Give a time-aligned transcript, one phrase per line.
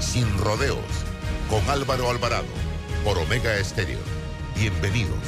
[0.00, 0.78] Sin Rodeos
[1.48, 2.46] con Álvaro Alvarado
[3.04, 3.98] por Omega Estéreo.
[4.54, 5.18] Bienvenidos.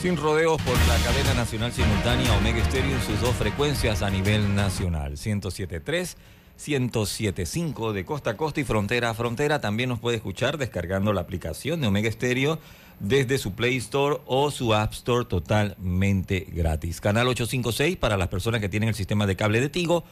[0.00, 4.54] Sin rodeos por la cadena nacional simultánea Omega Estéreo en sus dos frecuencias a nivel
[4.54, 6.16] nacional, 107.3,
[6.58, 9.60] 107.5 de costa a costa y frontera a frontera.
[9.60, 12.58] También nos puede escuchar descargando la aplicación de Omega Estéreo
[13.00, 17.00] desde su Play Store o su App Store totalmente gratis.
[17.00, 20.04] Canal 856 para las personas que tienen el sistema de cable de Tigo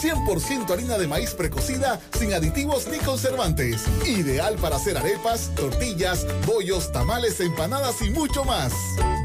[0.02, 3.82] 100% harina de maíz precocida sin aditivos ni conservantes.
[4.06, 8.72] Ideal para hacer arepas, tortillas, bollos, tamales, empanadas y mucho más.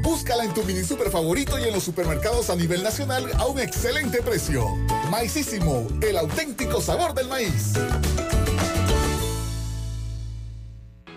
[0.02, 3.59] Búscala en tu mini super favorito y en los supermercados a nivel nacional a un
[3.59, 4.67] excelente precio.
[5.09, 7.73] Maicísimo, el auténtico sabor del maíz.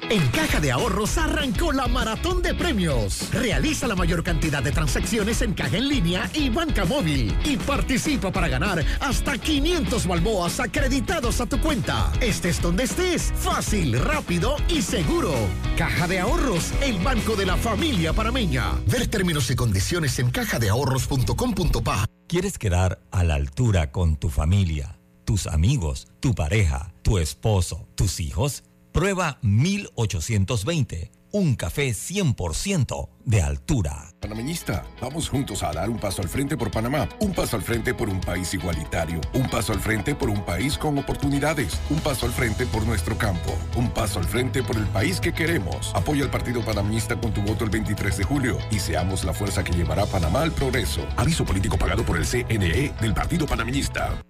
[0.09, 3.29] En Caja de Ahorros arrancó la maratón de premios.
[3.33, 8.31] Realiza la mayor cantidad de transacciones en caja en línea y banca móvil y participa
[8.31, 12.13] para ganar hasta 500 balboas acreditados a tu cuenta.
[12.21, 15.35] Estés donde estés, fácil, rápido y seguro.
[15.77, 18.75] Caja de Ahorros, el banco de la familia parameña.
[18.87, 22.07] Ver términos y condiciones en cajadeahorros.com.pa.
[22.29, 28.21] ¿Quieres quedar a la altura con tu familia, tus amigos, tu pareja, tu esposo, tus
[28.21, 28.63] hijos?
[28.97, 34.11] Prueba 1820, un café 100% de altura.
[34.21, 37.93] Panameñista, vamos juntos a dar un paso al frente por Panamá, un paso al frente
[37.93, 42.25] por un país igualitario, un paso al frente por un país con oportunidades, un paso
[42.25, 45.93] al frente por nuestro campo, un paso al frente por el país que queremos.
[45.95, 49.63] Apoya al Partido Panameñista con tu voto el 23 de julio y seamos la fuerza
[49.63, 51.07] que llevará a Panamá al progreso.
[51.19, 54.23] Aviso político pagado por el CNE del Partido Panameñista.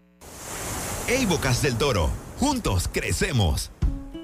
[1.07, 2.11] Ey Bocas del Toro,
[2.41, 3.71] juntos crecemos.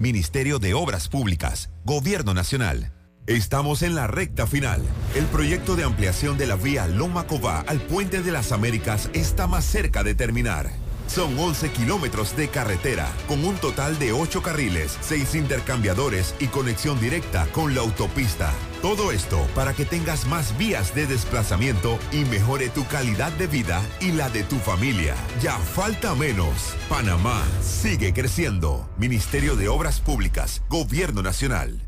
[0.00, 2.92] Ministerio de Obras Públicas, Gobierno Nacional.
[3.26, 4.80] Estamos en la recta final.
[5.16, 9.48] El proyecto de ampliación de la vía Loma Cová al Puente de las Américas está
[9.48, 10.70] más cerca de terminar.
[11.08, 17.00] Son 11 kilómetros de carretera, con un total de 8 carriles, 6 intercambiadores y conexión
[17.00, 18.52] directa con la autopista.
[18.82, 23.82] Todo esto para que tengas más vías de desplazamiento y mejore tu calidad de vida
[24.00, 25.16] y la de tu familia.
[25.42, 26.76] Ya falta menos.
[26.88, 28.88] Panamá sigue creciendo.
[28.98, 31.87] Ministerio de Obras Públicas, Gobierno Nacional.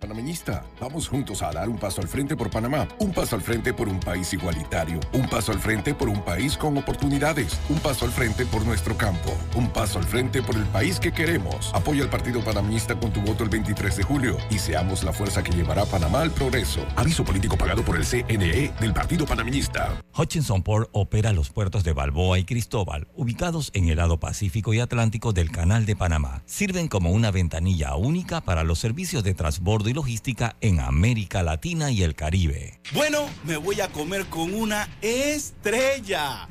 [0.00, 3.74] Panameñista, vamos juntos a dar un paso al frente por Panamá, un paso al frente
[3.74, 8.06] por un país igualitario, un paso al frente por un país con oportunidades, un paso
[8.06, 11.70] al frente por nuestro campo, un paso al frente por el país que queremos.
[11.74, 15.42] Apoya al Partido Panameñista con tu voto el 23 de julio y seamos la fuerza
[15.42, 16.80] que llevará a Panamá al progreso.
[16.96, 20.02] Aviso político pagado por el CNE del Partido Panameñista.
[20.16, 24.80] Hutchinson Port opera los puertos de Balboa y Cristóbal, ubicados en el lado Pacífico y
[24.80, 26.42] Atlántico del Canal de Panamá.
[26.46, 31.90] Sirven como una ventanilla única para los servicios de transbordo y logística en América Latina
[31.90, 32.80] y el Caribe.
[32.92, 36.48] Bueno, me voy a comer con una estrella.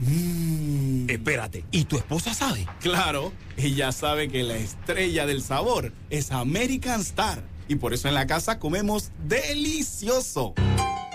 [1.07, 2.67] Espérate, ¿y tu esposa sabe?
[2.79, 7.43] Claro, ella sabe que la estrella del sabor es American Star.
[7.67, 10.53] Y por eso en la casa comemos delicioso.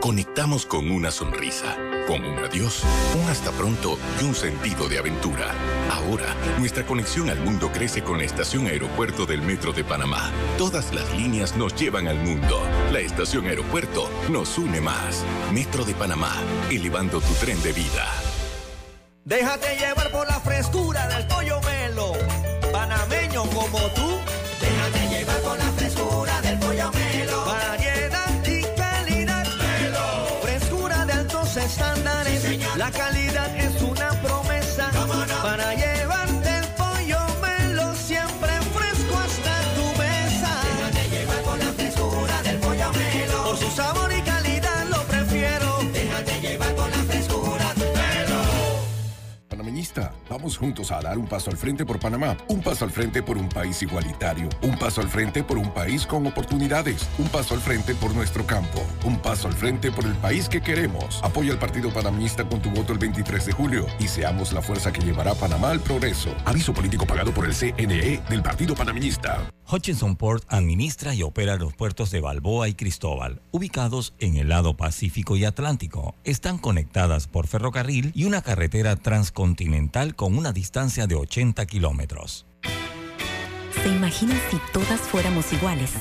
[0.00, 1.76] Conectamos con una sonrisa,
[2.06, 2.82] con un adiós,
[3.20, 5.52] un hasta pronto y un sentido de aventura.
[5.90, 6.26] Ahora,
[6.58, 10.30] nuestra conexión al mundo crece con la estación aeropuerto del Metro de Panamá.
[10.58, 12.60] Todas las líneas nos llevan al mundo.
[12.92, 15.24] La estación aeropuerto nos une más.
[15.52, 16.32] Metro de Panamá,
[16.70, 18.06] elevando tu tren de vida.
[19.24, 22.12] Déjate llevar por la frescura del pollo melo,
[22.70, 24.20] panameño como tú.
[32.90, 33.15] La
[50.54, 53.48] juntos a dar un paso al frente por Panamá, un paso al frente por un
[53.48, 57.94] país igualitario, un paso al frente por un país con oportunidades, un paso al frente
[57.94, 61.20] por nuestro campo, un paso al frente por el país que queremos.
[61.22, 64.92] Apoya al Partido Panameñista con tu voto el 23 de julio y seamos la fuerza
[64.92, 66.34] que llevará a Panamá al progreso.
[66.44, 69.50] Aviso político pagado por el CNE del Partido Panameñista.
[69.70, 74.76] Hutchinson Port administra y opera los puertos de Balboa y Cristóbal, ubicados en el lado
[74.76, 76.14] Pacífico y Atlántico.
[76.22, 82.46] Están conectadas por ferrocarril y una carretera transcontinental con una distancia de 80 kilómetros.
[83.82, 85.92] ¿Se imaginan si todas fuéramos iguales?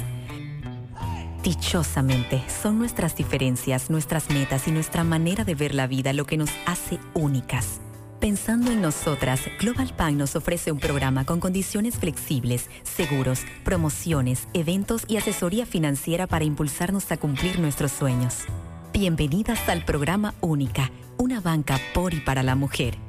[1.41, 6.37] Dichosamente, son nuestras diferencias, nuestras metas y nuestra manera de ver la vida lo que
[6.37, 7.79] nos hace únicas.
[8.19, 15.03] Pensando en nosotras, Global Bank nos ofrece un programa con condiciones flexibles, seguros, promociones, eventos
[15.07, 18.45] y asesoría financiera para impulsarnos a cumplir nuestros sueños.
[18.91, 23.04] Bienvenidas al programa Única, una banca por y para la mujer.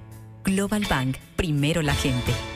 [0.46, 2.56] Global Bank, primero la gente.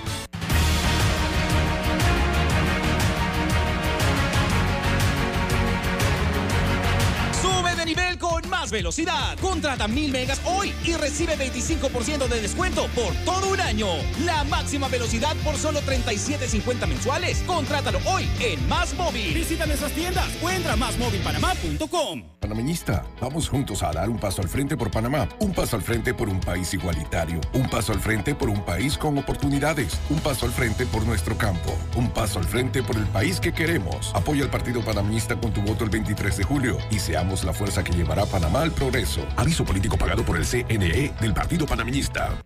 [8.71, 9.39] Velocidad.
[9.41, 13.89] Contrata mil megas hoy y recibe 25% de descuento por todo un año.
[14.25, 17.43] La máxima velocidad por solo 37.50 mensuales.
[17.47, 19.35] Contrátalo hoy en Más Móvil.
[19.35, 22.23] Visita nuestras tiendas o entra a másmóvilpanamá.com.
[22.41, 26.15] Panameñista, vamos juntos a dar un paso al frente por Panamá, un paso al frente
[26.15, 30.47] por un país igualitario, un paso al frente por un país con oportunidades, un paso
[30.47, 34.11] al frente por nuestro campo, un paso al frente por el país que queremos.
[34.15, 37.85] Apoya al Partido Panameñista con tu voto el 23 de julio y seamos la fuerza
[37.85, 39.27] que llevará a Panamá al progreso.
[39.37, 42.39] Aviso político pagado por el CNE del Partido Panameñista.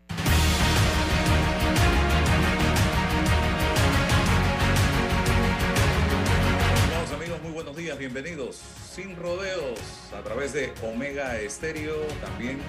[7.98, 8.60] Bienvenidos.
[8.92, 9.78] Sin rodeos,
[10.12, 12.62] a través de Omega Estéreo, también eh,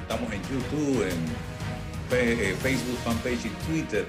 [0.00, 1.26] estamos en YouTube, en
[2.12, 4.06] eh, Facebook, fanpage y Twitter.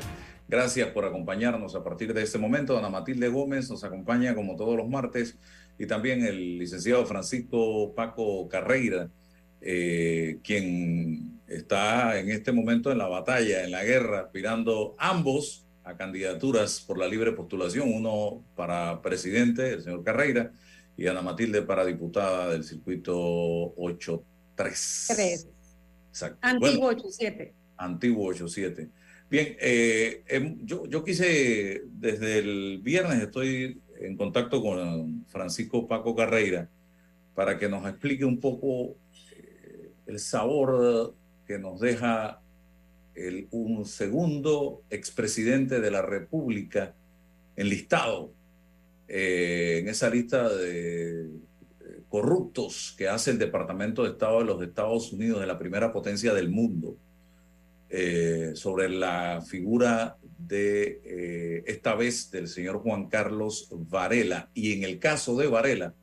[0.49, 2.75] Gracias por acompañarnos a partir de este momento.
[2.75, 5.37] Ana Matilde Gómez nos acompaña como todos los martes
[5.77, 9.11] y también el licenciado Francisco Paco Carreira,
[9.61, 15.95] eh, quien está en este momento en la batalla, en la guerra, aspirando ambos a
[15.95, 20.51] candidaturas por la libre postulación, uno para presidente, el señor Carreira,
[20.97, 23.13] y Ana Matilde para diputada del circuito
[23.75, 24.23] 8-3.
[24.55, 25.47] Tres.
[26.09, 26.39] Exacto.
[26.41, 27.53] Antiguo Bueno, 87.
[27.77, 28.89] Antiguo 8-7.
[29.29, 36.15] Bien, eh, em, yo, yo quise, desde el viernes estoy en contacto con Francisco Paco
[36.15, 36.69] Carreira
[37.35, 38.95] para que nos explique un poco
[39.35, 41.15] eh, el sabor
[41.45, 42.41] que nos deja
[43.15, 46.95] el, un segundo expresidente de la República
[47.55, 48.33] enlistado
[49.07, 51.29] eh, en esa lista de eh,
[52.07, 56.33] corruptos que hace el Departamento de Estado de los Estados Unidos, de la primera potencia
[56.33, 56.97] del mundo
[57.89, 64.83] eh, sobre la figura de eh, esta vez del señor Juan Carlos Varela y en
[64.83, 65.93] el caso de Varela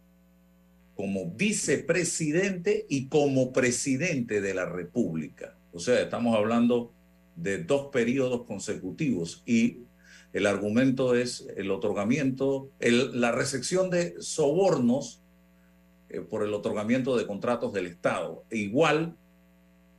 [0.94, 5.56] como vicepresidente y como presidente de la República.
[5.72, 6.92] O sea, estamos hablando
[7.36, 9.80] de dos periodos consecutivos y
[10.32, 15.22] el argumento es el otorgamiento, la recepción de sobornos
[16.08, 19.16] eh, por el otorgamiento de contratos del Estado, e igual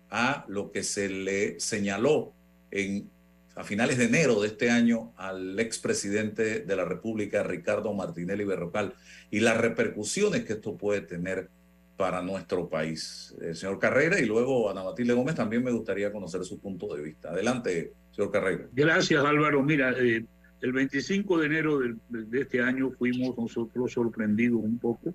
[0.09, 2.33] a lo que se le señaló
[2.71, 3.09] en,
[3.55, 8.93] a finales de enero de este año al expresidente de la República, Ricardo Martinelli Berrocal,
[9.31, 11.49] y las repercusiones que esto puede tener
[11.97, 13.35] para nuestro país.
[13.41, 17.01] El señor Carrera y luego Ana Matilde Gómez también me gustaría conocer su punto de
[17.01, 17.31] vista.
[17.31, 18.67] Adelante, señor Carrera.
[18.71, 19.63] Gracias Álvaro.
[19.63, 20.23] Mira, eh,
[20.61, 25.13] el 25 de enero de, de este año fuimos nosotros sorprendidos un poco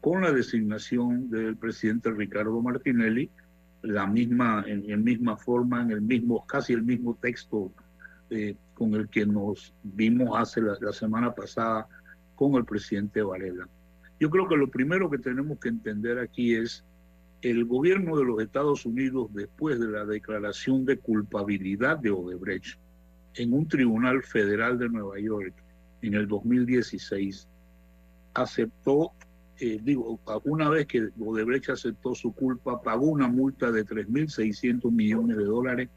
[0.00, 3.28] con la designación del presidente Ricardo Martinelli,
[3.82, 7.72] la misma, en, en misma forma, en el mismo, casi el mismo texto
[8.30, 11.86] eh, con el que nos vimos hace la, la semana pasada
[12.34, 13.68] con el presidente Varela.
[14.18, 16.84] Yo creo que lo primero que tenemos que entender aquí es
[17.42, 22.78] el gobierno de los Estados Unidos, después de la declaración de culpabilidad de Odebrecht
[23.34, 25.54] en un tribunal federal de Nueva York
[26.02, 27.46] en el 2016,
[28.34, 29.12] aceptó
[29.58, 35.36] eh, digo, una vez que Odebrecht aceptó su culpa, pagó una multa de 3.600 millones
[35.36, 35.88] de dólares,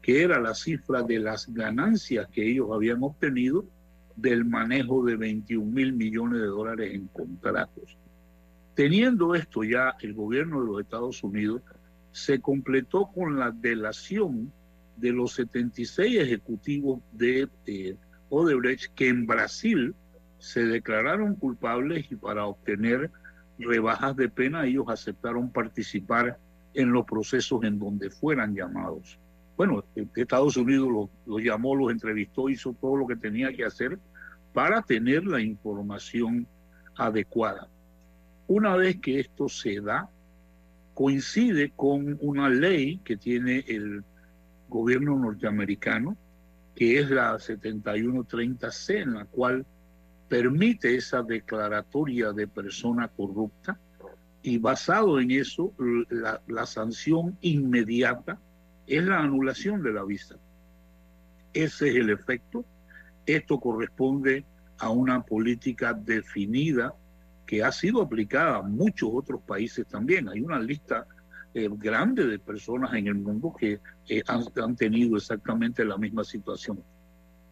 [0.00, 3.64] que era la cifra de las ganancias que ellos habían obtenido
[4.16, 7.96] del manejo de 21 mil millones de dólares en contratos.
[8.74, 11.62] Teniendo esto ya, el gobierno de los Estados Unidos
[12.12, 14.52] se completó con la delación
[14.96, 17.96] de los 76 ejecutivos de eh,
[18.28, 19.94] Odebrecht que en Brasil
[20.40, 23.10] se declararon culpables y para obtener
[23.58, 26.38] rebajas de pena ellos aceptaron participar
[26.74, 29.18] en los procesos en donde fueran llamados.
[29.56, 29.84] Bueno,
[30.16, 33.98] Estados Unidos los llamó, los entrevistó, hizo todo lo que tenía que hacer
[34.54, 36.46] para tener la información
[36.96, 37.68] adecuada.
[38.46, 40.08] Una vez que esto se da,
[40.94, 44.02] coincide con una ley que tiene el
[44.68, 46.16] gobierno norteamericano,
[46.74, 49.66] que es la 7130C, en la cual
[50.30, 53.76] permite esa declaratoria de persona corrupta
[54.42, 55.74] y basado en eso,
[56.08, 58.38] la, sanción inmediata
[58.86, 60.36] es la anulación de la visa.
[61.52, 62.64] Ese es el efecto.
[63.26, 64.44] Esto corresponde
[64.78, 66.94] a una política definida
[67.44, 70.28] que ha sido aplicada a muchos otros países también.
[70.28, 71.08] Hay una lista
[71.52, 76.22] eh, grande de personas en el mundo que eh, han, han, tenido exactamente la misma
[76.22, 76.80] situación.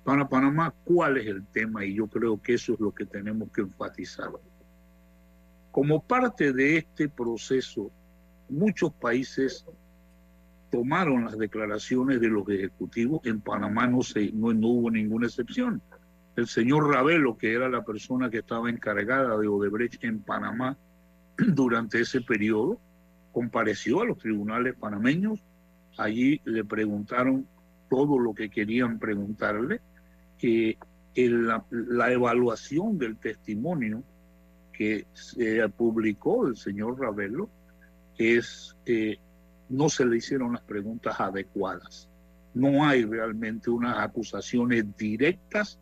[0.09, 1.85] Para Panamá, ¿cuál es el tema?
[1.85, 4.31] Y yo creo que eso es lo que tenemos que enfatizar.
[5.71, 7.91] Como parte de este proceso,
[8.49, 9.67] muchos países
[10.71, 13.21] tomaron las declaraciones de los ejecutivos.
[13.25, 15.83] En Panamá no, se, no, no hubo ninguna excepción
[16.37, 20.79] el señor Ravelo, que era la persona que estaba encargada de Odebrecht en Panamá
[21.37, 22.81] durante ese periodo,
[23.31, 25.45] compareció a los tribunales panameños.
[25.99, 27.47] Allí le preguntaron
[27.91, 29.83] todo lo que querían preguntarle.
[30.43, 30.77] Eh,
[31.15, 34.05] la, la, evaluación del testimonio
[34.73, 37.51] que se publicó del señor Ravelo
[38.17, 39.19] es eh,
[39.69, 42.09] no se le hicieron las preguntas adecuadas.
[42.55, 45.79] No hay realmente unas acusaciones directas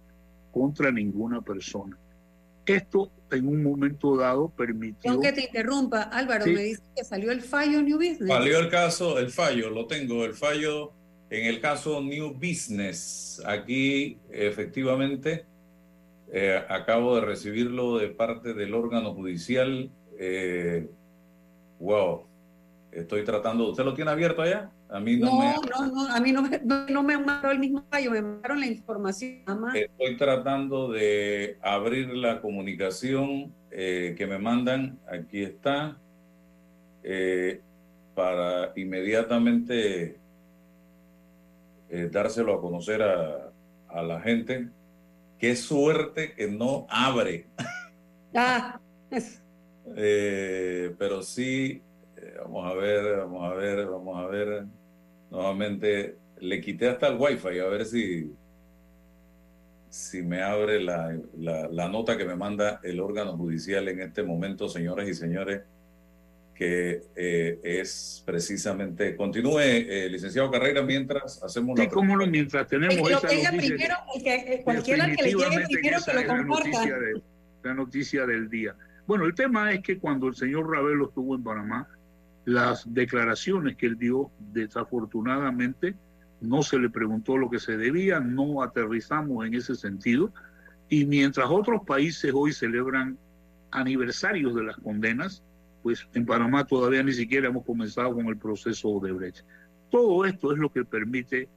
[0.53, 1.97] contra ninguna persona.
[2.65, 5.13] Esto en un momento dado permitió...
[5.13, 8.29] Aunque te interrumpa, Álvaro, me dice que salió el fallo New Business.
[8.29, 10.93] Salió el caso, el fallo, lo tengo, el fallo
[11.31, 13.43] en el caso New Business.
[13.45, 15.45] Aquí efectivamente
[16.33, 19.91] eh, acabo de recibirlo de parte del órgano judicial.
[20.19, 20.89] Eh,
[21.79, 22.25] wow,
[22.93, 24.71] estoy tratando, ¿usted lo tiene abierto allá?
[24.89, 25.55] A mí no, me...
[25.69, 28.67] no, no, a mí no me, no me mandaron el mismo fallo, me mandaron la
[28.67, 29.43] información.
[29.75, 35.99] Estoy tratando de abrir la comunicación eh, que me mandan, aquí está,
[37.03, 37.61] eh,
[38.15, 40.19] para inmediatamente
[41.91, 43.53] eh, dárselo a conocer a,
[43.89, 44.69] a, la gente.
[45.39, 47.47] Qué suerte que no abre.
[48.35, 48.79] Ah.
[50.99, 51.83] pero sí
[52.39, 54.65] vamos a ver, vamos a ver, vamos a ver.
[55.31, 58.33] Nuevamente le quité hasta el wifi a ver si,
[59.89, 64.69] si me abre la, la, nota que me manda el órgano judicial en este momento,
[64.69, 65.63] señores y señores,
[66.57, 69.15] que eh, es precisamente.
[69.15, 73.51] Continúe, eh, licenciado Carrera, mientras hacemos sí, cómo no, mientras tenemos esa noticia.
[73.51, 76.89] Primero, que, eh, cualquiera que le llegue primero que lo comparta.
[77.63, 78.75] la noticia del día.
[79.07, 81.89] Bueno, el tema es que cuando el señor Ravelo estuvo en Panamá,
[82.47, 85.95] las declaraciones que él dio, desafortunadamente,
[86.41, 90.33] no se le preguntó lo que se debía, no aterrizamos en ese sentido.
[90.89, 93.19] Y mientras otros países hoy celebran
[93.73, 95.43] aniversarios de las condenas,
[95.87, 99.45] pues en Panamá todavía ni siquiera hemos comenzado con el proceso de brecha.
[99.89, 101.49] Todo esto es lo que permite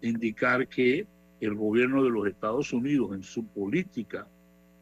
[0.00, 1.06] indicar que
[1.38, 4.26] el gobierno de los Estados Unidos en su política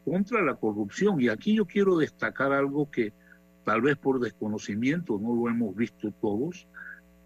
[0.05, 3.11] contra la corrupción, y aquí yo quiero destacar algo que
[3.65, 6.65] tal vez por desconocimiento, no lo hemos visto todos.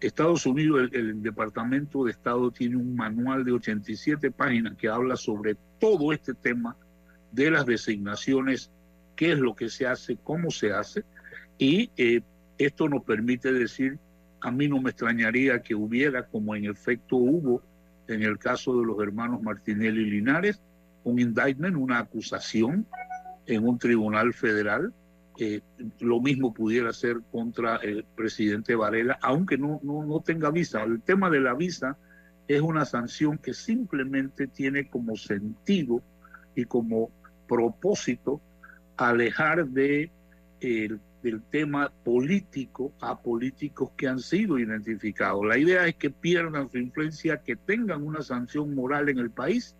[0.00, 5.56] Estados Unidos, el, Departamento de Estado tiene un manual de 87 páginas que habla sobre
[5.78, 6.76] todo este tema
[7.30, 8.68] de las designaciones,
[9.14, 11.04] qué es lo que se hace, cómo se hace,
[11.58, 12.22] y eh,
[12.56, 13.98] esto nos permite decir,
[14.40, 17.62] a mí no me extrañaría que hubiera, como en efecto hubo
[18.06, 20.60] en el caso de los hermanos Martinelli y Linares,
[21.04, 22.86] un indictment, una acusación
[23.46, 24.92] en un tribunal federal
[25.40, 25.60] eh,
[26.00, 30.82] lo mismo pudiera ser contra el presidente Varela, aunque no, no, no tenga visa.
[30.82, 31.96] El tema de la visa
[32.48, 36.02] es una sanción que simplemente tiene como sentido
[36.56, 37.10] y como
[37.46, 38.40] propósito
[38.96, 40.10] alejar de
[40.60, 45.44] el, del tema político a políticos que han sido identificados.
[45.44, 49.74] La idea es que pierdan su influencia, que tengan una sanción moral en el país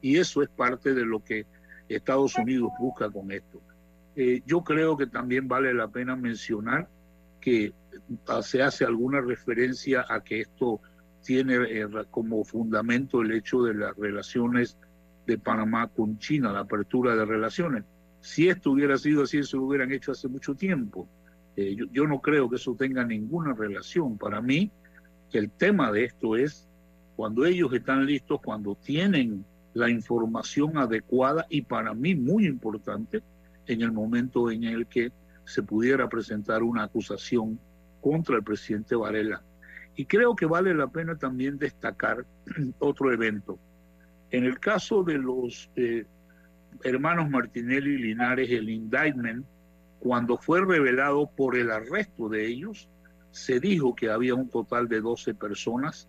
[0.00, 1.46] y eso es parte de lo que
[1.88, 3.60] Estados Unidos busca con esto.
[4.16, 6.88] Eh, yo creo que también vale la pena mencionar
[7.40, 7.72] que
[8.42, 10.80] se hace alguna referencia a que esto
[11.22, 14.76] tiene eh, como fundamento el hecho de las relaciones
[15.26, 17.84] de Panamá con China, la apertura de relaciones.
[18.20, 21.08] Si esto hubiera sido así, eso lo hubieran hecho hace mucho tiempo.
[21.56, 24.18] Eh, yo, yo, no creo que eso tenga ninguna relación.
[24.18, 24.70] Para mí,
[25.30, 26.68] que el tema de esto es
[27.16, 29.44] cuando ellos están listos, cuando tienen
[29.74, 33.22] la información adecuada y para mí muy importante,
[33.66, 35.12] en el momento en el que
[35.44, 37.58] se pudiera presentar una acusación
[38.00, 39.42] contra el presidente Varela.
[39.94, 42.24] Y creo que vale la pena también destacar
[42.78, 43.58] otro evento.
[44.30, 46.04] En el caso de los eh,
[46.84, 49.44] hermanos Martinelli y Linares, el indictment,
[50.00, 52.88] cuando fue revelado por el arresto de ellos,
[53.30, 56.08] se dijo que había un total de 12 personas,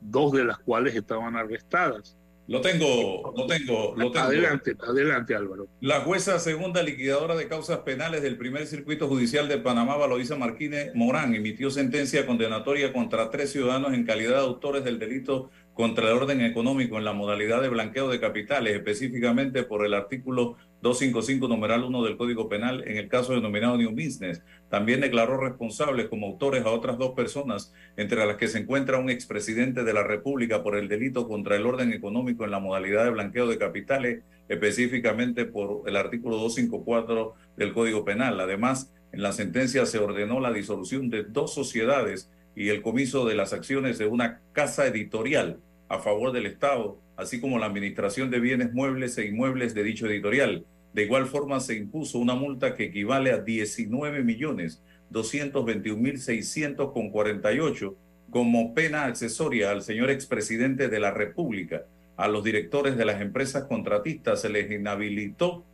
[0.00, 2.16] dos de las cuales estaban arrestadas.
[2.48, 4.26] Lo tengo, lo tengo, lo tengo.
[4.26, 5.68] Adelante, adelante Álvaro.
[5.80, 10.92] La jueza segunda liquidadora de causas penales del primer circuito judicial de Panamá, Valoisa Martínez
[10.94, 16.16] Morán, emitió sentencia condenatoria contra tres ciudadanos en calidad de autores del delito contra el
[16.16, 21.84] orden económico en la modalidad de blanqueo de capitales, específicamente por el artículo 255 numeral
[21.84, 24.42] 1 del Código Penal en el caso denominado New Business.
[24.68, 29.08] También declaró responsables como autores a otras dos personas, entre las que se encuentra un
[29.08, 33.10] expresidente de la República por el delito contra el orden económico en la modalidad de
[33.10, 38.40] blanqueo de capitales, específicamente por el artículo 254 del Código Penal.
[38.40, 43.34] Además, en la sentencia se ordenó la disolución de dos sociedades y el comiso de
[43.34, 48.40] las acciones de una casa editorial a favor del Estado, así como la administración de
[48.40, 50.64] bienes muebles e inmuebles de dicho editorial.
[50.94, 56.92] De igual forma, se impuso una multa que equivale a 19 millones 221 mil 600
[56.92, 57.94] con 48
[58.30, 61.84] como pena accesoria al señor expresidente de la República.
[62.16, 65.64] A los directores de las empresas contratistas se les inhabilitó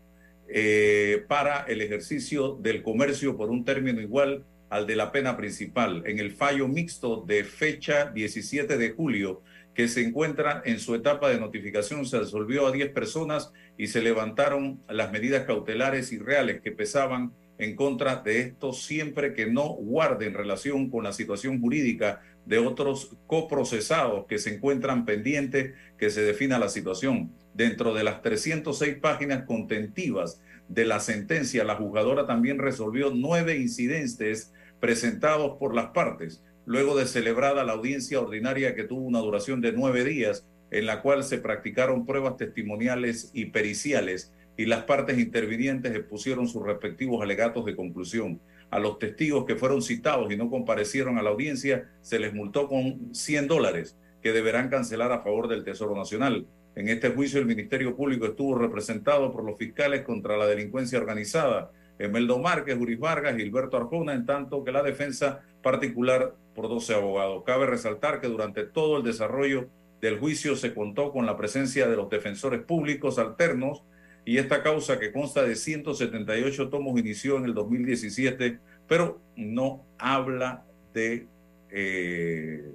[0.48, 6.02] eh, para el ejercicio del comercio por un término igual al de la pena principal.
[6.06, 9.42] En el fallo mixto de fecha 17 de julio,
[9.74, 14.02] que se encuentra en su etapa de notificación, se resolvió a 10 personas y se
[14.02, 19.68] levantaron las medidas cautelares y reales que pesaban en contra de esto siempre que no
[19.68, 26.22] guarden relación con la situación jurídica de otros coprocesados que se encuentran pendientes que se
[26.22, 27.32] defina la situación.
[27.52, 34.52] Dentro de las 306 páginas contentivas de la sentencia, la juzgadora también resolvió nueve incidentes
[34.80, 39.72] presentados por las partes, luego de celebrada la audiencia ordinaria que tuvo una duración de
[39.72, 45.94] nueve días, en la cual se practicaron pruebas testimoniales y periciales y las partes intervinientes
[45.94, 48.40] expusieron sus respectivos alegatos de conclusión.
[48.70, 52.68] A los testigos que fueron citados y no comparecieron a la audiencia se les multó
[52.68, 56.46] con 100 dólares que deberán cancelar a favor del Tesoro Nacional.
[56.74, 61.70] En este juicio el Ministerio Público estuvo representado por los fiscales contra la delincuencia organizada,
[61.98, 67.42] Emeldo Márquez, Juris Vargas Gilberto Arjona, en tanto que la defensa particular por 12 abogados.
[67.44, 69.68] Cabe resaltar que durante todo el desarrollo
[70.00, 73.82] del juicio se contó con la presencia de los defensores públicos alternos
[74.24, 80.64] y esta causa que consta de 178 tomos inició en el 2017, pero no habla
[80.92, 81.26] de
[81.70, 82.70] eh,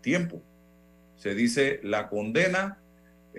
[0.00, 0.42] tiempo.
[1.16, 2.78] Se dice la condena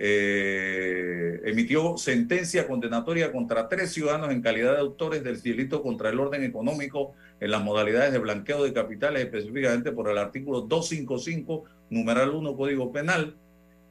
[0.02, 6.18] eh, emitió sentencia condenatoria contra tres ciudadanos en calidad de autores del delito contra el
[6.18, 12.30] orden económico en las modalidades de blanqueo de capitales, específicamente por el artículo 255, numeral
[12.30, 13.36] 1, Código Penal,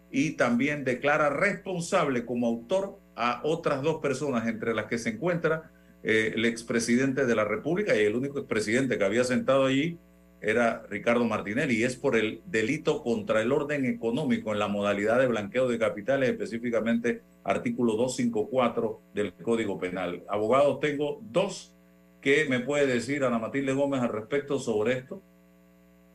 [0.10, 5.70] y también declara responsable como autor a otras dos personas, entre las que se encuentra
[6.02, 10.00] eh, el expresidente de la República y el único expresidente que había sentado allí,
[10.42, 15.20] era Ricardo Martinelli y es por el delito contra el orden económico en la modalidad
[15.20, 20.24] de blanqueo de capitales, específicamente artículo 254 del Código Penal.
[20.30, 21.74] Abogados, tengo dos.
[22.22, 25.22] ¿Qué me puede decir Ana Matilde Gómez al respecto sobre esto?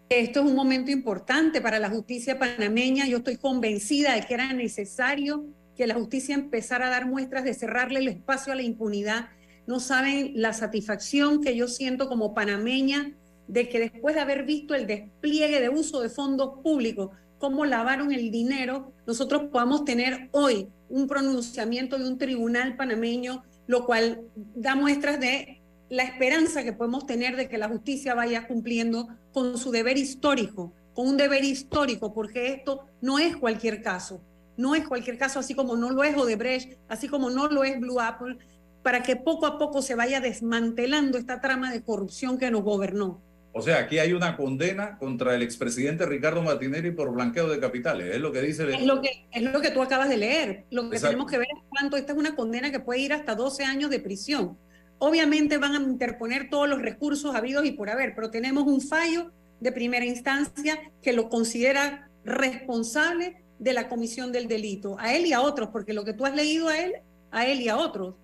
[0.08, 3.06] Esto es un momento importante para la justicia panameña.
[3.06, 7.54] Yo estoy convencida de que era necesario que la justicia empezara a dar muestras de
[7.54, 9.28] cerrarle el espacio a la impunidad.
[9.66, 13.14] No saben la satisfacción que yo siento como panameña
[13.46, 18.12] de que después de haber visto el despliegue de uso de fondos públicos, cómo lavaron
[18.12, 24.22] el dinero, nosotros podamos tener hoy un pronunciamiento de un tribunal panameño, lo cual
[24.54, 29.58] da muestras de la esperanza que podemos tener de que la justicia vaya cumpliendo con
[29.58, 34.20] su deber histórico, con un deber histórico, porque esto no es cualquier caso,
[34.56, 37.78] no es cualquier caso, así como no lo es Odebrecht, así como no lo es
[37.78, 38.38] Blue Apple,
[38.82, 43.20] para que poco a poco se vaya desmantelando esta trama de corrupción que nos gobernó.
[43.56, 48.12] O sea, aquí hay una condena contra el expresidente Ricardo Martinelli por blanqueo de capitales.
[48.12, 48.68] Es lo que dice.
[48.74, 50.64] Es lo que, es lo que tú acabas de leer.
[50.72, 51.96] Lo que tenemos que ver es cuánto.
[51.96, 54.58] Esta es una condena que puede ir hasta 12 años de prisión.
[54.98, 59.30] Obviamente van a interponer todos los recursos habidos y por haber, pero tenemos un fallo
[59.60, 65.32] de primera instancia que lo considera responsable de la comisión del delito, a él y
[65.32, 66.94] a otros, porque lo que tú has leído a él,
[67.30, 68.16] a él y a otros.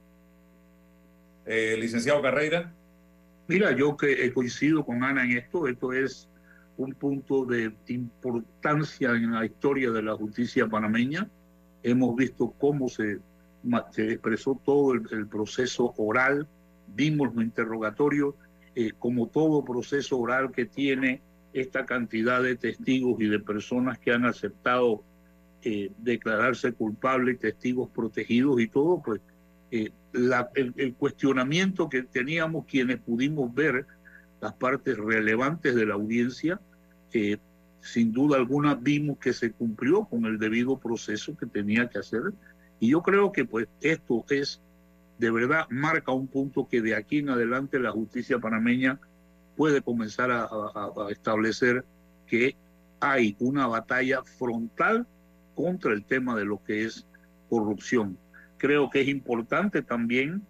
[1.47, 2.75] Eh, licenciado Carreira.
[3.51, 6.29] Mira, yo que coincido con Ana en esto, esto es
[6.77, 11.29] un punto de importancia en la historia de la justicia panameña.
[11.83, 13.19] Hemos visto cómo se,
[13.91, 16.47] se expresó todo el, proceso oral,
[16.95, 18.37] vimos los interrogatorios,
[18.77, 21.21] eh, como todo proceso oral que tiene
[21.53, 25.03] esta cantidad de testigos y de personas que han aceptado
[25.63, 29.21] eh, declararse culpables, testigos protegidos y todo, pues
[29.71, 33.87] eh, el, cuestionamiento que teníamos quienes pudimos ver
[34.41, 36.61] las partes relevantes de la audiencia,
[37.13, 37.39] eh,
[37.81, 42.33] sin duda alguna vimos que se cumplió con el debido proceso que tenía que hacer.
[42.81, 44.61] Y yo creo que pues esto es,
[45.19, 48.99] de verdad, marca un punto que de aquí en adelante la justicia panameña
[49.57, 51.85] puede comenzar a, a establecer
[52.27, 52.57] que
[53.01, 55.07] hay una batalla frontal
[55.55, 57.07] contra el tema de lo que es
[57.49, 58.19] corrupción
[58.61, 60.43] creo que es importante también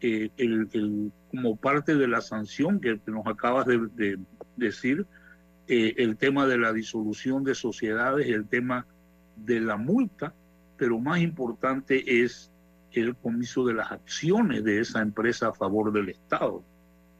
[0.00, 4.18] eh, el, como parte de la sanción que nos acabas de,
[4.56, 5.06] decir,
[5.66, 8.86] eh, el tema de la disolución de sociedades, el tema
[9.36, 10.34] de la multa,
[10.76, 12.52] pero más importante es
[12.92, 16.62] el comiso de las acciones de esa empresa a favor del Estado.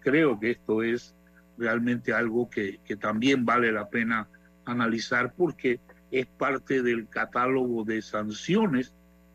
[0.01, 1.15] Creo que esto es
[1.57, 4.29] realmente algo que, que también vale la pena
[4.67, 5.81] analizar porque
[6.11, 8.95] es parte del catálogo de sanciones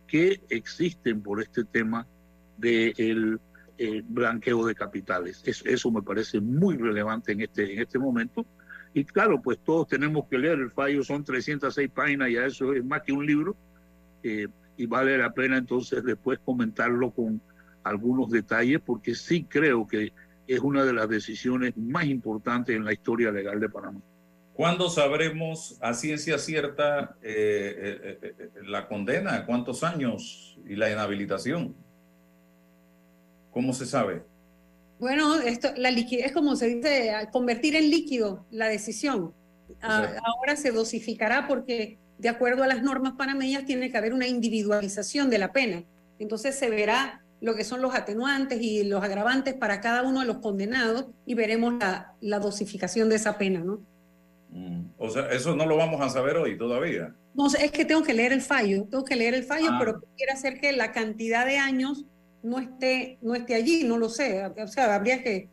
[0.10, 2.08] que existen por este tema
[2.58, 3.40] del
[3.78, 5.42] de blanqueo de capitales.
[5.46, 8.46] Eso, me parece muy relevante en este, en este momento.
[8.94, 12.84] Y claro, pues todos tenemos que leer el fallo, son 306 páginas, ya eso es
[12.84, 13.56] más que un libro,
[14.24, 17.42] eh, y vale la pena entonces después comentarlo con
[17.84, 20.12] algunos detalles, porque sí creo que
[20.48, 24.02] es una de las decisiones más importantes en la historia legal de Panamá.
[24.60, 29.46] ¿Cuándo sabremos a ciencia cierta eh, eh, eh, la condena?
[29.46, 31.74] ¿Cuántos años y la inhabilitación?
[33.52, 34.22] ¿Cómo se sabe?
[35.00, 39.34] Bueno, esto, la liquidez, como se dice, convertir en líquido la decisión.
[39.82, 45.30] ahora se dosificará porque, de acuerdo a las normas panameñas, tiene que haber una individualización
[45.30, 45.86] de la pena.
[46.20, 50.26] Entonces se verá lo que son los atenuantes y los agravantes para cada uno de
[50.26, 53.80] los condenados y veremos la, la dosificación de esa pena, ¿no?
[54.98, 57.16] O sea, eso no lo vamos a saber hoy todavía.
[57.34, 59.78] No, es que tengo que leer el fallo, tengo que leer el fallo, ah.
[59.80, 62.06] pero quiere hacer que la cantidad de años
[62.44, 64.46] no esté, no esté allí, no lo sé.
[64.46, 65.50] O sea, habría que...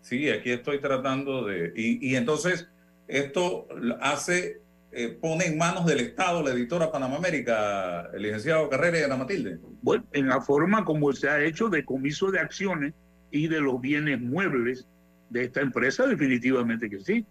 [0.00, 1.72] Sí, aquí estoy tratando de...
[1.74, 2.68] Y, entonces,
[3.08, 3.66] esto
[4.00, 9.02] hace, eh, pone en manos del Estado la editora Panamá América, el licenciado Carrera y
[9.02, 9.58] Ana Matilde.
[9.82, 12.94] Bueno, en la forma como se ha hecho de comiso de acciones
[13.32, 14.86] y de los bienes muebles
[15.30, 17.26] de esta empresa, definitivamente que sí.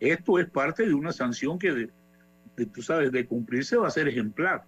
[0.00, 4.08] Esto es parte de una sanción que, de, tú sabes, de cumplirse va a ser
[4.08, 4.62] ejemplar,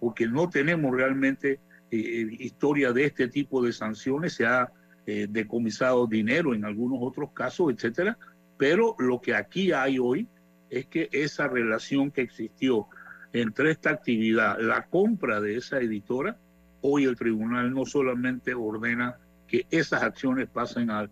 [0.00, 1.60] porque no tenemos realmente eh,
[1.90, 4.72] eh, historia de este tipo de sanciones, se ha
[5.06, 8.18] eh, decomisado dinero en algunos otros casos, etcétera,
[8.56, 10.28] pero lo que aquí hay hoy
[10.70, 12.88] es que esa relación que existió
[13.32, 16.38] entre esta actividad, la compra de esa editora,
[16.80, 21.10] hoy el tribunal no solamente ordena que esas acciones pasen al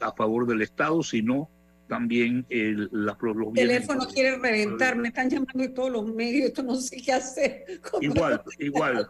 [0.00, 1.50] a favor del Estado, sino
[1.88, 6.46] también el, la, los El teléfono quiere reventar, me están llamando de todos los medios,
[6.46, 7.64] esto no sé qué hacer.
[8.00, 9.08] Igual, igual.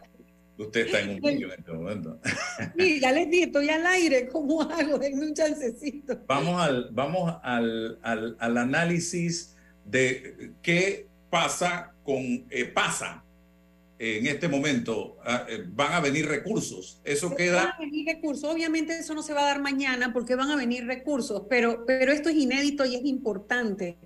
[0.58, 2.18] Usted está en un medio en este momento.
[2.78, 4.98] Sí, ya les di, estoy al aire, ¿cómo hago?
[4.98, 6.18] Denme un chancecito.
[6.26, 13.22] Vamos al, vamos al, al, al análisis de qué pasa con, eh, pasa
[13.98, 17.00] en este momento ah, eh, van a venir recursos.
[17.04, 17.64] Eso queda...
[17.64, 18.44] Van a venir recursos.
[18.44, 22.12] Obviamente eso no se va a dar mañana porque van a venir recursos, pero, pero
[22.12, 23.96] esto es inédito y es importante.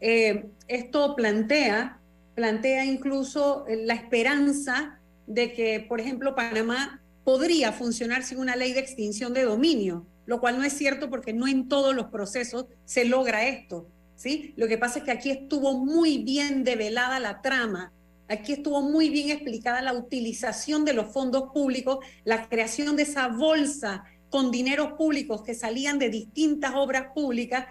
[0.00, 1.98] Eh, esto plantea,
[2.34, 8.80] plantea incluso la esperanza de que, por ejemplo, Panamá podría funcionar sin una ley de
[8.80, 13.04] extinción de dominio, lo cual no es cierto porque no en todos los procesos se
[13.04, 13.88] logra esto.
[14.14, 14.52] ¿sí?
[14.56, 17.92] Lo que pasa es que aquí estuvo muy bien develada la trama
[18.28, 23.28] Aquí estuvo muy bien explicada la utilización de los fondos públicos, la creación de esa
[23.28, 27.66] bolsa con dineros públicos que salían de distintas obras públicas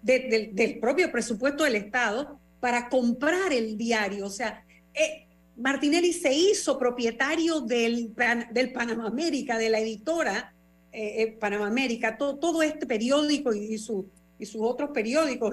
[0.00, 4.26] del propio presupuesto del Estado para comprar el diario.
[4.26, 8.14] O sea, eh, Martinelli se hizo propietario del,
[8.52, 10.54] del Panamá América, de la editora,
[10.92, 15.52] eh, eh, Panamá América, todo, este periódico y, su, y sus otros periódicos,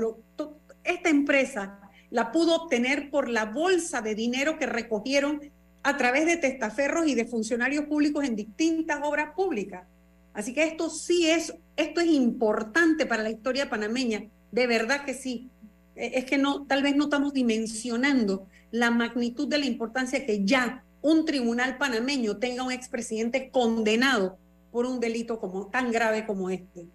[0.84, 1.80] esta empresa
[2.16, 5.42] la pudo obtener por la bolsa de dinero que recogieron
[5.84, 9.86] a través de testaferros y de funcionarios públicos en distintas obras públicas.
[10.34, 15.14] Así que esto sí es, esto es importante para la historia panameña, de verdad que
[15.14, 15.50] sí.
[15.98, 20.46] E, es que no, tal vez no estamos dimensionando la magnitud de la importancia que
[20.46, 24.38] ya un tribunal panameño tenga un expresidente condenado
[24.72, 26.86] por un delito como, tan grave como este.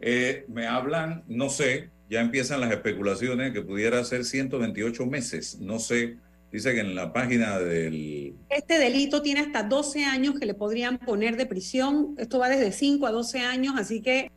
[0.00, 5.58] Eh, me hablan, no sé, ya empiezan las especulaciones que pudiera ser 128 meses.
[5.60, 6.18] No sé
[6.50, 8.34] Dice que en la página del...
[8.48, 12.14] Este delito tiene hasta 12 años que le podrían poner de prisión.
[12.16, 14.30] Esto va desde 5 a 12 años, así que...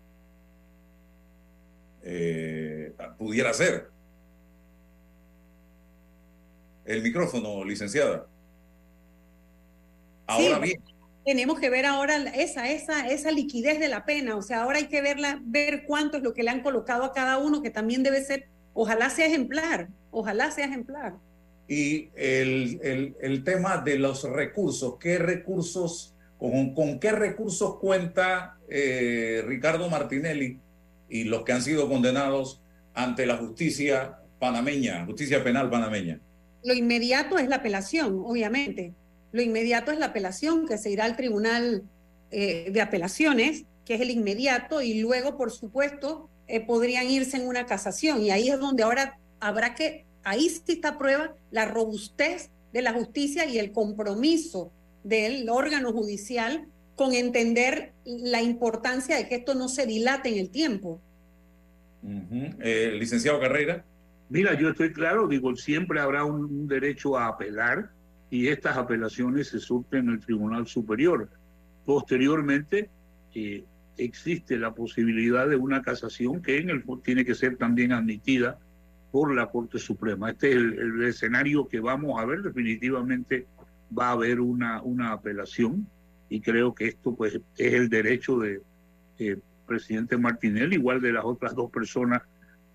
[2.04, 3.90] Eh, pudiera ser.
[6.84, 8.28] El micrófono, licenciada.
[10.28, 10.82] Ahora bien.
[11.26, 14.36] Tenemos que ver ahora esa, esa, esa liquidez de la pena.
[14.36, 17.14] O sea, ahora hay que verla, ver cuánto es lo que le han colocado a
[17.14, 21.14] cada uno, que también debe ser, ojalá sea ejemplar, ojalá sea ejemplar
[21.72, 24.98] y el, el, tema de los recursos.
[25.00, 30.60] ¿Qué recursos, con, con qué recursos cuenta eh, Ricardo Martinelli
[31.08, 32.62] y los que han sido condenados
[32.94, 36.20] ante la justicia panameña, justicia penal panameña?
[36.66, 38.94] Lo inmediato es la apelación, obviamente.
[39.32, 41.84] Lo inmediato es la apelación que se irá al Tribunal
[42.32, 47.48] eh, de Apelaciones, que es el inmediato, y luego, por supuesto, eh, podrían irse en
[47.48, 48.22] una casación.
[48.22, 52.94] Y ahí es donde ahora habrá que ahí sí está prueba la robustez de la
[52.94, 54.72] justicia y el compromiso
[55.04, 60.50] del órgano judicial con entender la importancia de que esto no se dilate en el
[60.50, 61.02] tiempo.
[62.04, 63.84] Eh, licenciado Carrera.
[64.30, 67.90] Mira, yo estoy claro, digo, siempre habrá un, derecho a apelar
[68.32, 71.30] y estas apelaciones se surten en el Tribunal Superior.
[71.86, 72.90] Posteriormente,
[73.36, 73.66] eh,
[73.98, 78.58] existe la posibilidad de una casación que en el, tiene que ser también admitida
[79.12, 80.32] por la Corte Suprema.
[80.32, 82.42] Este es el, escenario que vamos a ver.
[82.42, 83.48] Definitivamente
[83.98, 85.86] va a haber una, una apelación
[86.30, 88.62] y creo que esto pues es el derecho de
[89.20, 92.22] eh, presidente Martinelli, igual de las otras dos personas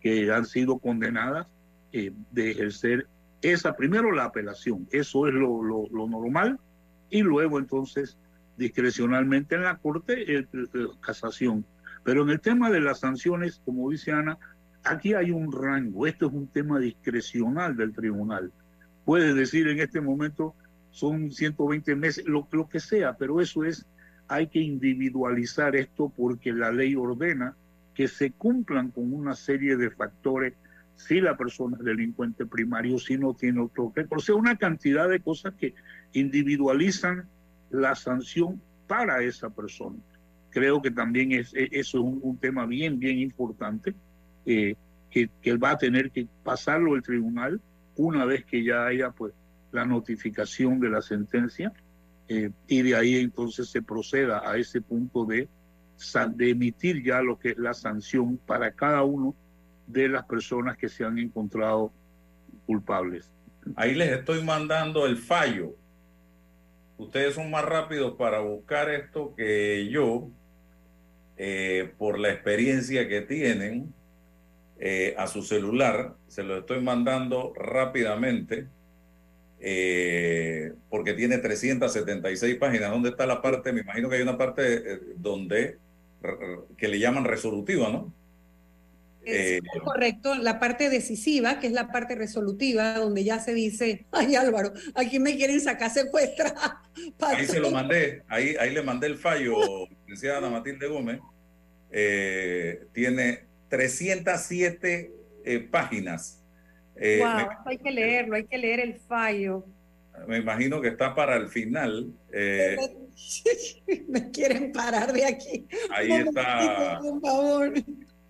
[0.02, 1.46] que han sido condenadas,
[1.92, 3.06] eh, de ejercer
[3.42, 6.58] esa, primero la apelación, eso es lo, lo, normal,
[7.10, 8.18] y luego entonces
[8.56, 10.46] discrecionalmente en la Corte eh,
[11.00, 11.64] casación.
[12.02, 14.38] Pero en el tema de las sanciones, como dice Ana,
[14.86, 18.52] Aquí hay un rango, esto es un tema discrecional del tribunal.
[19.04, 20.54] Puede decir en este momento
[20.92, 23.84] son 120 meses, lo, lo que sea, pero eso es,
[24.28, 27.56] hay que individualizar esto porque la ley ordena
[27.94, 30.54] que se cumplan con una serie de factores
[30.96, 34.18] si la persona es delincuente primario, si no tiene otro récord.
[34.18, 35.74] O sea, una cantidad de cosas que
[36.12, 37.28] individualizan
[37.70, 39.96] la sanción para esa persona.
[40.50, 43.94] Creo que también es, eso es un, tema bien, bien importante
[44.46, 44.74] eh,
[45.10, 47.60] que, él va a tener que pasarlo el tribunal
[47.96, 49.34] una vez que ya haya pues
[49.72, 51.72] la notificación de la sentencia
[52.28, 55.48] eh, y de ahí entonces se proceda a ese punto de,
[56.34, 59.34] de emitir ya lo que es la sanción para cada uno
[59.86, 61.92] de las personas que se han encontrado
[62.66, 63.32] culpables.
[63.74, 65.74] Ahí les estoy mandando el fallo.
[66.98, 70.28] Ustedes son más rápidos para buscar esto que yo,
[71.36, 73.92] eh, por la experiencia que tienen.
[74.78, 78.66] Eh, a su celular, se lo estoy mandando rápidamente,
[79.58, 82.90] eh, porque tiene 376 páginas.
[82.90, 83.72] ¿Dónde está la parte?
[83.72, 85.78] Me imagino que hay una parte donde
[86.76, 88.12] que le llaman resolutiva, ¿no?
[89.26, 94.36] Es correcto, la parte decisiva, que es la parte resolutiva, donde ya se dice, ay
[94.36, 96.54] Álvaro, aquí me quieren sacar secuestra.
[97.20, 99.54] Ahí se lo mandé, ahí, ahí le mandé el fallo,
[100.08, 101.20] decía Ana Matilde Gómez.
[102.92, 105.12] tiene 307
[105.44, 106.42] eh, páginas.
[106.96, 107.22] Eh,
[107.64, 109.64] hay que leerlo, hay que leer el fallo.
[110.26, 112.10] Me imagino que está para el final.
[112.32, 112.76] Eh,
[114.08, 115.66] me quieren parar de aquí.
[115.90, 116.98] Ahí está.
[117.00, 117.72] Por favor.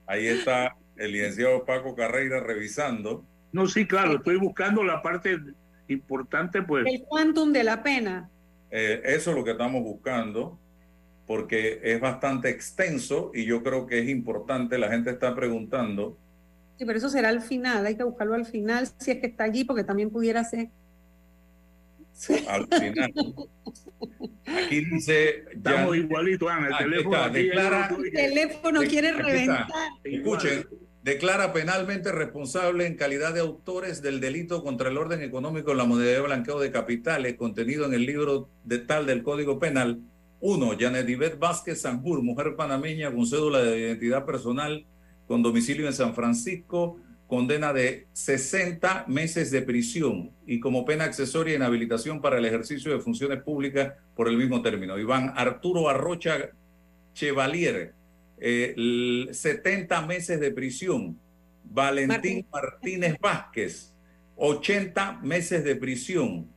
[0.07, 3.25] Ahí está el licenciado Paco Carreira revisando.
[3.53, 5.39] No, sí, claro, estoy buscando la parte
[5.89, 6.87] importante, pues.
[6.87, 8.29] El quantum de la pena.
[8.71, 10.59] eso es lo que estamos buscando
[11.27, 16.17] porque es bastante extenso y yo creo que es importante, la gente está preguntando.
[16.79, 19.45] Sí, pero eso será al final, hay que buscarlo al final, si es que está
[19.45, 20.69] allí, porque también pudiera ser.
[22.49, 23.13] Al final.
[24.47, 25.45] Aquí dice.
[25.53, 26.69] Estamos igualitos, Ana.
[26.69, 29.67] El ah, teléfono, declara, el teléfono quiere reventar.
[30.03, 30.67] Escuchen,
[31.07, 35.85] declara penalmente responsable en calidad de autores del delito contra el orden económico en la
[35.85, 40.01] modalidad de blanqueo de capitales contenido en el libro de tal del Código Penal
[40.41, 44.85] Uno, Janet Ivette Vázquez Sanjur, mujer panameña con cédula de identidad personal
[45.29, 51.55] con domicilio en San Francisco, condena de 60 meses de prisión y como pena accesoria
[51.55, 54.99] inhabilitación para el ejercicio de funciones públicas por el mismo término.
[54.99, 56.51] Iván Arturo Arrocha
[57.15, 57.95] Chevalier,
[58.39, 61.19] 70 meses de prisión.
[61.65, 63.95] Valentín Martínez Vázquez,
[64.37, 66.49] 80 meses de prisión.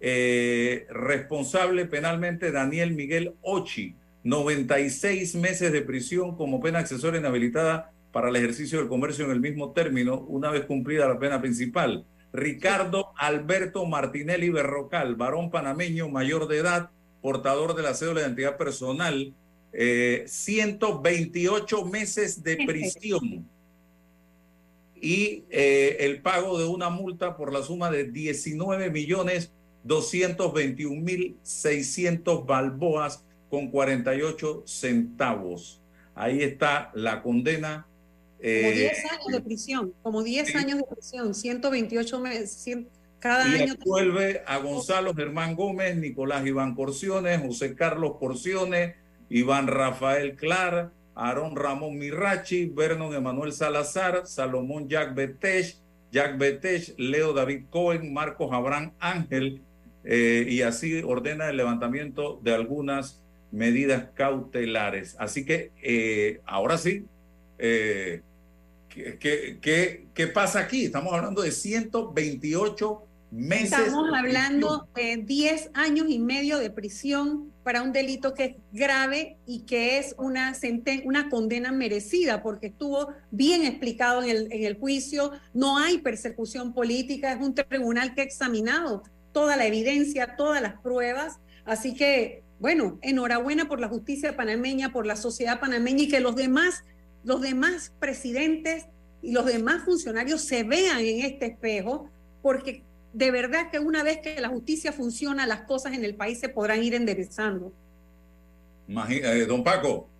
[0.00, 8.28] Eh, responsable penalmente Daniel Miguel Ochi, 96 meses de prisión como pena accesoria inhabilitada para
[8.28, 12.04] el ejercicio del comercio en el mismo término, una vez cumplida la pena principal.
[12.32, 16.90] Ricardo Alberto Martinelli Berrocal, varón panameño mayor de edad,
[17.22, 19.34] portador de la cédula de identidad personal,
[19.76, 23.46] 128 eh, meses de prisión
[24.94, 29.52] y eh, el pago de una multa por la suma de 19 millones
[29.84, 35.82] 221 mil 600 balboas con 48 centavos.
[36.14, 37.86] Ahí está la condena.
[38.38, 42.78] Como 10 eh, años de prisión, como 10 años de prisión, 128 meses,
[43.18, 43.74] cada y año.
[43.84, 48.96] Vuelve a Gonzalo Germán Gómez, Nicolás Iván Porciones, José Carlos Porciones,
[49.28, 55.76] Iván Rafael Clara, Aarón Ramón Mirachi, Vernon Emanuel Salazar, Salomón Jack Betech,
[56.12, 59.62] Jack Betech, Leo David Cohen, Marcos Abraham Ángel,
[60.04, 65.16] eh, y así ordena el levantamiento de algunas medidas cautelares.
[65.18, 67.04] Así que eh, ahora sí,
[67.58, 68.22] eh,
[68.88, 70.84] ¿qué, qué, qué, pasa aquí?
[70.84, 73.78] Estamos hablando de 128 meses.
[73.78, 79.38] Estamos hablando de 10 años y medio de prisión para un delito que es grave
[79.44, 80.52] y que es una,
[81.04, 86.72] una condena merecida, porque estuvo bien explicado en el, en el juicio, no hay persecución
[86.72, 89.02] política, es un tribunal que ha examinado
[89.32, 95.04] toda la evidencia, todas las pruebas, así que, bueno, enhorabuena por la justicia panameña, por
[95.04, 96.84] la sociedad panameña y que los demás,
[97.24, 98.86] los demás presidentes
[99.22, 102.08] y los demás funcionarios se vean en este espejo,
[102.42, 102.84] porque
[103.16, 106.50] de verdad que una vez que la justicia funciona, las cosas en el país se
[106.50, 107.72] podrán ir enderezando.
[109.08, 110.10] Eh, don Paco.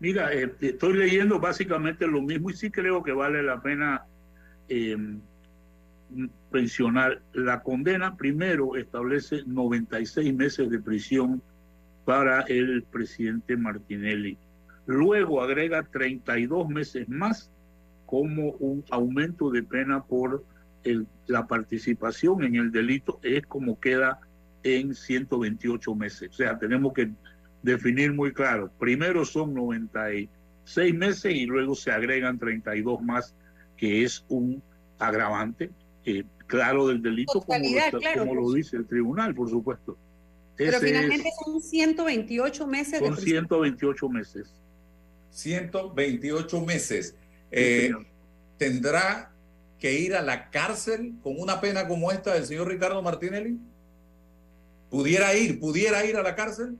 [0.00, 4.04] Mira, eh, estoy leyendo básicamente lo mismo y sí creo que vale la pena
[4.68, 4.96] eh,
[6.50, 7.22] pensionar.
[7.34, 11.40] La condena primero establece 96 meses de prisión
[12.04, 14.38] para el presidente Martinelli.
[14.86, 17.48] Luego agrega 32 meses más
[18.06, 20.42] como un aumento de pena por
[21.26, 24.20] la participación en el delito es como queda
[24.62, 26.30] en 128 meses.
[26.30, 27.10] O sea, tenemos que
[27.62, 28.70] definir muy claro.
[28.78, 33.34] Primero son 96 meses y luego se agregan 32 más,
[33.76, 34.62] que es un
[34.98, 35.70] agravante
[36.04, 39.96] eh, claro del delito, como, lo, dice el tribunal, por supuesto.
[40.56, 43.00] Pero finalmente son 128 meses.
[43.00, 44.52] Son 128 meses.
[45.30, 47.16] 128 meses.
[47.50, 47.92] Eh,
[48.56, 49.33] ¿Tendrá
[49.84, 53.58] que ir a la cárcel con una pena como esta del señor Ricardo Martinelli?
[54.88, 56.78] ¿Pudiera ir, pudiera ir a la cárcel?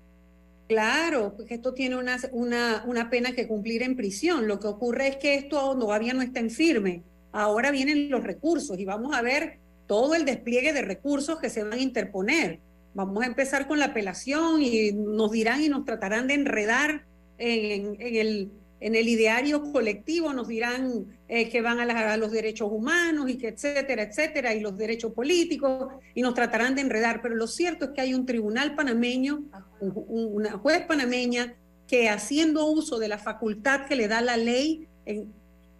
[0.68, 4.48] Claro, porque esto tiene una, una, una pena que cumplir en prisión.
[4.48, 7.02] Lo que ocurre es que esto todavía no está en firme.
[7.30, 11.62] Ahora vienen los recursos y vamos a ver todo el despliegue de recursos que se
[11.62, 12.60] van a interponer.
[12.94, 17.04] Vamos a empezar con la apelación y nos dirán y nos tratarán de enredar
[17.36, 18.50] en, en el
[18.84, 23.48] en el ideario colectivo nos dirán eh, que van a, los derechos humanos y que
[23.48, 27.22] etcétera, etcétera, y los derechos políticos, y nos tratarán de enredar.
[27.22, 29.42] Pero lo cierto es que hay un tribunal panameño,
[29.80, 31.54] una juez panameña,
[31.86, 34.86] que haciendo uso de la facultad que le da la ley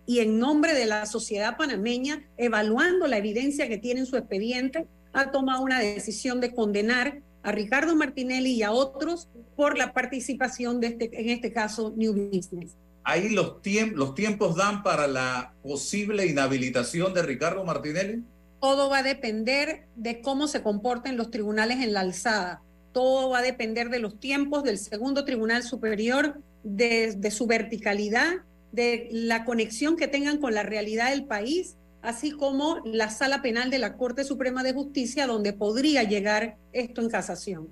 [0.07, 4.87] y en nombre de la sociedad panameña, evaluando la evidencia que tiene en su expediente,
[5.13, 10.83] ha tomado una decisión de condenar a Ricardo Martinelli y a otros por la participación
[10.83, 13.59] este, en este caso, New Business ahí los,
[13.95, 18.25] los tiempos dan para la posible inhabilitación de Ricardo Martinelli?
[18.61, 22.63] Todo va a depender de cómo se comporten los tribunales en la alzada.
[22.93, 28.33] Todo va a depender de los tiempos del segundo tribunal superior, de, su verticalidad,
[28.73, 33.71] de la conexión que tengan con la realidad del país, así como la sala penal
[33.71, 37.69] de la Corte Suprema de Justicia, donde podría llegar esto en casación.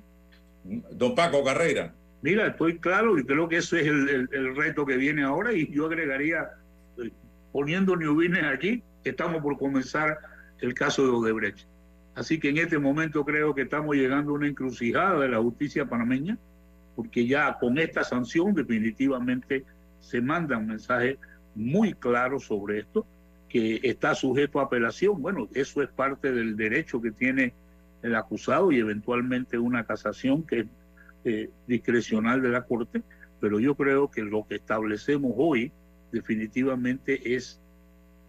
[0.91, 1.95] Don Paco Carrera.
[2.23, 5.87] Mira, estoy claro y creo que eso es el, reto que viene ahora y yo
[5.87, 6.51] agregaría,
[6.99, 7.11] eh,
[7.51, 10.19] poniendo Newbines aquí, estamos por comenzar
[10.61, 11.67] el caso de Odebrecht.
[12.15, 15.87] Así que en este momento creo que estamos llegando a una encrucijada de la justicia
[15.87, 16.39] panameña,
[16.95, 19.65] porque ya con esta sanción definitivamente
[19.99, 21.19] se manda un mensaje
[21.57, 23.05] muy claro sobre esto,
[23.49, 25.21] que está sujeto a apelación.
[25.21, 27.53] Bueno, eso es parte del derecho que tiene
[28.03, 30.67] el acusado y eventualmente una casación que
[31.25, 33.03] eh, discrecional de la Corte,
[33.41, 35.73] pero yo creo que lo que establecemos hoy
[36.13, 37.61] definitivamente es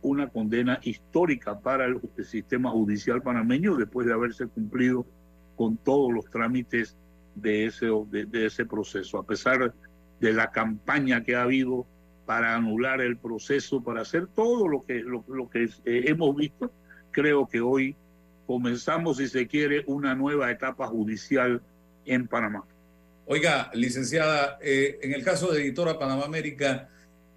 [0.01, 5.05] una condena histórica para el, sistema judicial panameño después de haberse cumplido
[5.55, 6.97] con todos los trámites
[7.35, 9.73] de ese, de, ese proceso, a pesar
[10.19, 11.87] de la campaña que ha habido
[12.25, 16.71] para anular el proceso, para hacer todo lo que, lo, que eh, hemos visto,
[17.11, 17.95] creo que hoy
[18.45, 21.61] comenzamos, si se quiere, una nueva etapa judicial
[22.05, 22.65] en Panamá.
[23.25, 26.89] Oiga, licenciada, eh, en el caso de Editora Panamá América,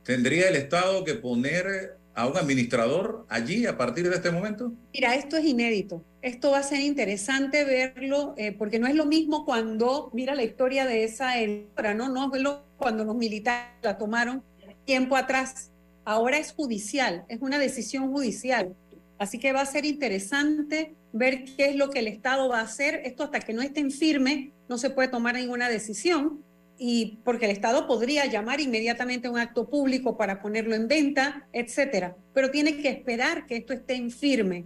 [0.02, 4.72] ¿tendría el Estado que poner a un administrador allí a partir de este momento?
[4.92, 6.02] Mira, esto es inédito.
[6.22, 10.42] Esto va a ser interesante verlo, eh, porque no es lo mismo cuando, mira la
[10.42, 12.08] historia de esa editora, ¿no?
[12.08, 14.42] No es lo cuando los militares la tomaron
[14.84, 15.70] tiempo atrás.
[16.04, 18.74] Ahora es judicial, es una decisión judicial.
[19.18, 22.64] Así que va a ser interesante ver qué es lo que el Estado va a
[22.64, 23.00] hacer.
[23.04, 26.44] Esto hasta que no estén firme no se puede tomar ninguna decisión
[26.78, 31.48] y porque el Estado podría llamar inmediatamente a un acto público para ponerlo en venta,
[31.52, 34.64] etcétera, pero tiene que esperar que esto esté en firme.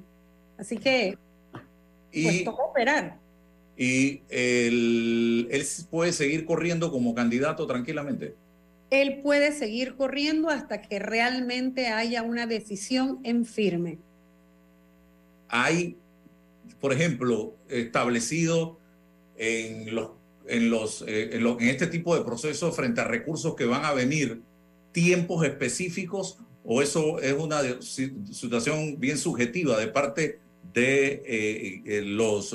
[0.59, 1.17] Así que,
[2.13, 3.19] pues toca esperar.
[3.77, 8.35] ¿Y él, él puede seguir corriendo como candidato tranquilamente?
[8.91, 13.99] Él puede seguir corriendo hasta que realmente haya una decisión en firme.
[15.51, 15.97] Hay,
[16.81, 18.79] por ejemplo, establecido
[19.37, 20.11] en los
[20.51, 24.43] en, los, eh, en, este tipo de procesos frente a recursos que van a venir
[24.93, 30.41] tiempos específicos o eso es una situación bien subjetiva de parte
[30.75, 32.55] de eh, eh, los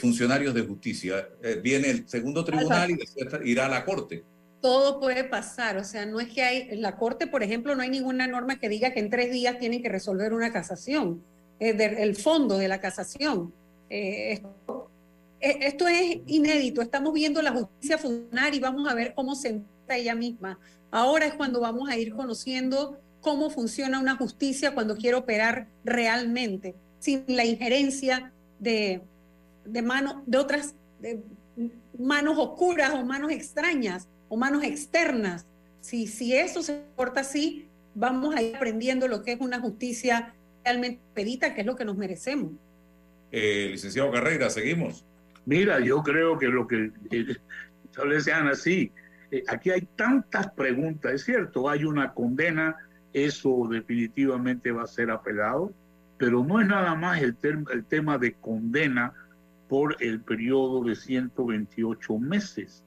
[0.00, 1.28] funcionarios de justicia.
[1.62, 4.24] viene el segundo tribunal y después irá a la corte.
[4.60, 7.82] Todo puede pasar, o sea, no es que hay, en la corte, por ejemplo, no
[7.82, 11.22] hay ninguna norma que diga que en tres días tienen que resolver una casación,
[11.60, 13.52] el fondo de la casación.
[13.90, 14.42] Eh,
[15.40, 19.96] esto es inédito, estamos viendo la justicia funcionar y vamos a ver cómo se entra
[19.96, 20.58] ella misma.
[20.90, 26.74] Ahora es cuando vamos a ir conociendo cómo funciona una justicia cuando quiere operar realmente,
[26.98, 29.02] sin la injerencia de,
[29.64, 29.82] de,
[30.26, 30.74] de otras
[31.98, 35.46] manos oscuras o manos extrañas o manos externas.
[35.80, 40.34] Si, si eso se porta así, vamos a ir aprendiendo lo que es una justicia
[40.64, 42.52] realmente pedita, que es lo que nos merecemos.
[43.32, 45.04] Eh, licenciado Carrera, seguimos.
[45.46, 46.90] Mira, yo creo que lo que
[47.84, 48.92] establecen así,
[49.30, 52.76] eh, aquí hay tantas preguntas, es cierto, hay una condena,
[53.12, 55.72] eso definitivamente va a ser apelado,
[56.18, 57.36] pero no es nada más el,
[57.72, 59.12] el tema de condena
[59.68, 62.84] por el periodo de 128 meses,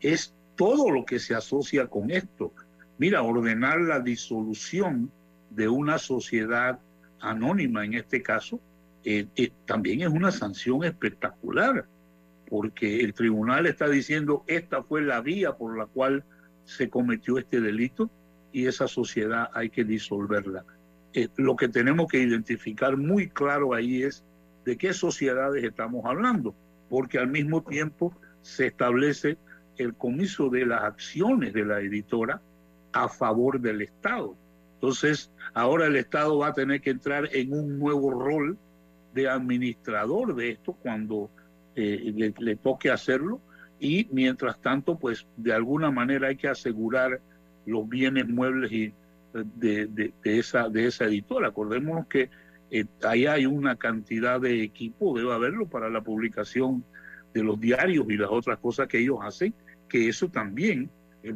[0.00, 2.52] es todo lo que se asocia con esto.
[2.98, 5.10] Mira, ordenar la disolución
[5.50, 6.78] de una sociedad
[7.20, 8.60] anónima en este caso,
[9.04, 11.86] eh, eh, también es una sanción espectacular
[12.48, 16.24] porque el tribunal está diciendo esta fue la vía por la cual
[16.64, 18.10] se cometió este delito
[18.52, 20.64] y esa sociedad hay que disolverla.
[21.12, 24.24] Eh, lo que tenemos que identificar muy claro ahí es
[24.64, 26.54] de qué sociedades estamos hablando,
[26.88, 28.12] porque al mismo tiempo
[28.42, 29.38] se establece
[29.76, 32.40] el comiso de las acciones de la editora
[32.92, 34.36] a favor del Estado.
[34.76, 38.58] Entonces, ahora el Estado va a tener que entrar en un nuevo rol
[39.14, 41.30] de administrador de esto cuando
[41.74, 43.40] eh, le, toque hacerlo
[43.80, 47.20] y mientras tanto, pues de alguna manera hay que asegurar
[47.64, 48.94] los bienes muebles y, eh,
[49.32, 51.48] de, de, esa, de esa editora.
[51.48, 52.28] Acordémonos que
[52.70, 56.84] eh, ahí hay una cantidad de equipo, debe haberlo, para la publicación
[57.32, 59.54] de los diarios y las otras cosas que ellos hacen,
[59.88, 60.90] que eso también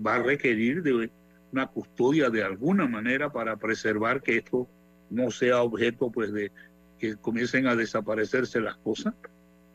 [0.07, 1.11] va a requerir de
[1.53, 4.69] una custodia de alguna manera para preservar que esto
[5.11, 6.53] no sea objeto pues de
[6.99, 9.15] que comiencen a desaparecerse las cosas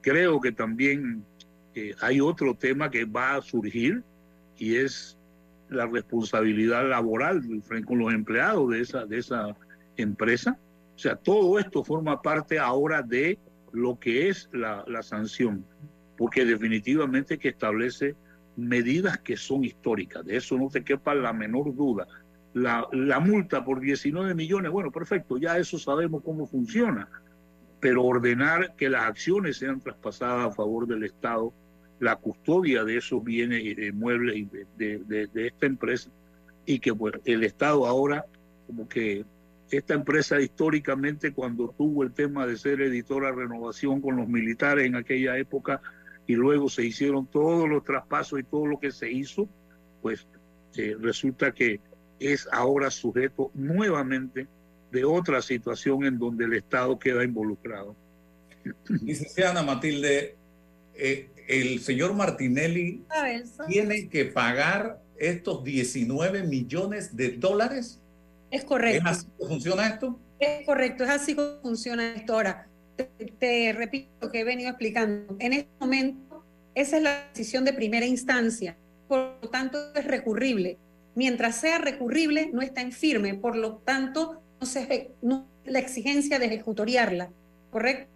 [0.05, 1.25] creo que también
[1.73, 4.03] eh, hay otro tema que va a surgir
[4.55, 5.17] y es
[5.69, 7.41] la responsabilidad laboral
[7.85, 9.57] con los empleados de esa, de esa
[9.97, 10.59] empresa.
[10.95, 13.39] O sea, todo esto forma parte ahora de
[13.73, 15.65] lo que es la, la sanción,
[16.17, 18.15] porque definitivamente que establece
[18.57, 22.07] medidas que son históricas, de eso no te quepa la menor duda.
[22.53, 27.09] La, la multa por 19 millones, bueno, perfecto, ya eso sabemos cómo funciona
[27.85, 31.53] pero ordenar que las acciones sean traspasadas a favor del Estado,
[31.99, 36.09] la custodia de esos bienes y de muebles y de, esta empresa,
[36.65, 36.91] y que
[37.25, 38.25] el Estado ahora,
[38.65, 39.23] como que
[39.69, 44.95] esta empresa históricamente cuando tuvo el tema de ser editora renovación con los militares en
[44.95, 45.79] aquella época
[46.27, 49.47] y luego se hicieron todos los traspasos y todo lo que se hizo,
[50.01, 50.27] pues
[50.75, 51.79] eh, resulta que
[52.19, 54.47] es ahora sujeto nuevamente
[54.91, 57.95] de otra situación en donde el Estado queda involucrado.
[59.03, 60.35] Licenciada Matilde,
[60.95, 63.03] eh, el señor Martinelli
[63.67, 68.01] tiene que pagar estos 19 millones de dólares.
[68.51, 69.09] Es correcto.
[69.09, 70.19] ¿Es así que funciona esto?
[70.39, 72.33] Es correcto, es así como funciona esto.
[72.33, 73.05] Ahora, te,
[73.39, 75.35] te repito lo que he venido explicando.
[75.39, 76.43] En este momento,
[76.73, 78.77] esa es la decisión de primera instancia.
[79.07, 80.77] Por lo tanto, es recurrible.
[81.15, 83.35] Mientras sea recurrible, no está en firme.
[83.35, 87.31] Por lo tanto, no se, no, la exigencia de ejecutoriarla.
[87.71, 88.09] ¿Correcto?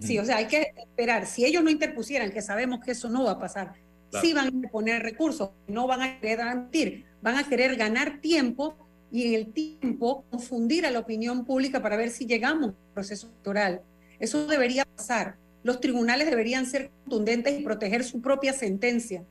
[0.00, 1.26] Sí, o sea, hay que esperar.
[1.26, 3.74] Si ellos no interpusieran, que sabemos que eso no va a pasar,
[4.20, 8.76] sí van a poner recursos, no van a querer admitir, van a querer ganar tiempo
[9.12, 13.28] y en el tiempo confundir a la opinión pública para ver si llegamos al proceso
[13.28, 13.82] electoral.
[14.18, 15.36] Eso debería pasar.
[15.62, 19.24] Los tribunales deberían ser contundentes y proteger su propia sentencia,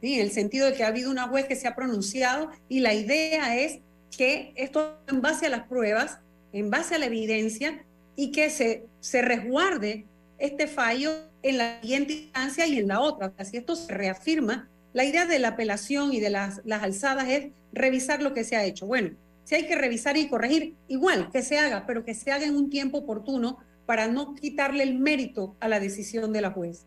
[0.00, 0.14] ¿sí?
[0.14, 2.94] en el sentido de que ha habido una juez que se ha pronunciado y la
[2.94, 3.80] idea es
[4.16, 6.18] que esto en base a las pruebas,
[6.52, 7.84] en base a la evidencia,
[8.16, 10.06] y que se, se resguarde
[10.38, 11.12] este fallo
[11.42, 13.32] en la siguiente instancia y en la otra.
[13.44, 17.48] Si esto se reafirma, la idea de la apelación y de las, las alzadas es
[17.72, 18.86] revisar lo que se ha hecho.
[18.86, 22.44] Bueno, si hay que revisar y corregir, igual que se haga, pero que se haga
[22.44, 23.58] en un tiempo oportuno
[23.90, 26.86] para no quitarle el mérito a la decisión de la juez.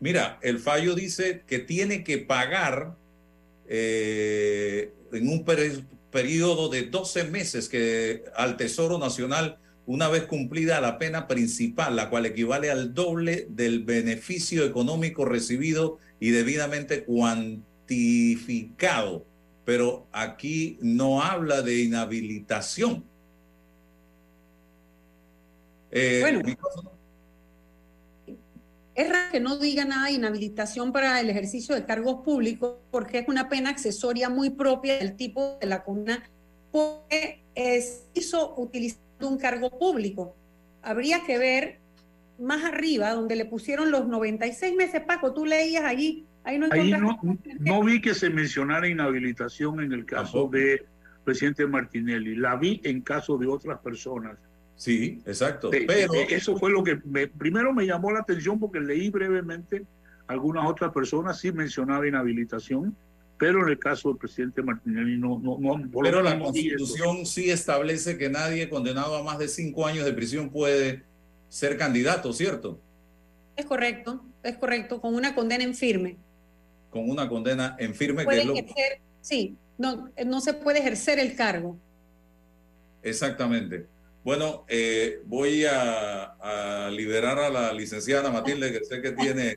[0.00, 2.96] Mira, el fallo dice que tiene que pagar
[3.68, 5.44] eh, en un
[6.10, 12.08] periodo de 12 meses que al Tesoro Nacional una vez cumplida la pena principal, la
[12.08, 19.26] cual equivale al doble del beneficio económico recibido y debidamente cuantificado.
[19.66, 23.04] Pero aquí no habla de inhabilitación.
[25.96, 26.42] Eh, bueno,
[28.96, 33.18] es raro que no diga nada de inhabilitación para el ejercicio de cargos públicos porque
[33.18, 36.22] es una pena accesoria muy propia del tipo de la comuna
[36.72, 40.34] porque es, hizo utilizar un cargo público.
[40.82, 41.78] Habría que ver
[42.40, 46.90] más arriba, donde le pusieron los 96 meses, Paco, tú leías allí, ahí no Ahí
[46.90, 47.16] no,
[47.60, 50.84] no, vi que se mencionara inhabilitación en el caso de
[51.24, 54.36] presidente Martinelli, la vi en caso de otras personas.
[54.76, 55.70] Sí, exacto.
[55.70, 56.96] Pero eso fue lo que
[57.38, 59.84] primero me llamó la atención porque leí brevemente
[60.26, 62.96] algunas otras personas sí mencionaba inhabilitación
[63.38, 65.38] pero en el caso del presidente Martinelli no...
[65.38, 70.04] no, no pero la Constitución sí establece que nadie condenado a más de cinco años
[70.04, 71.02] de prisión puede
[71.48, 72.80] ser candidato, ¿cierto?
[73.56, 76.16] Es correcto, es correcto, con una condena en firme.
[76.90, 78.26] Con una condena en firme.
[78.26, 78.54] que lo...
[79.20, 81.76] sí, no, no se puede ejercer el cargo.
[83.02, 83.86] Exactamente.
[84.24, 89.54] Bueno, eh, voy a, liberar a la licenciada Matilde, que sé que tiene...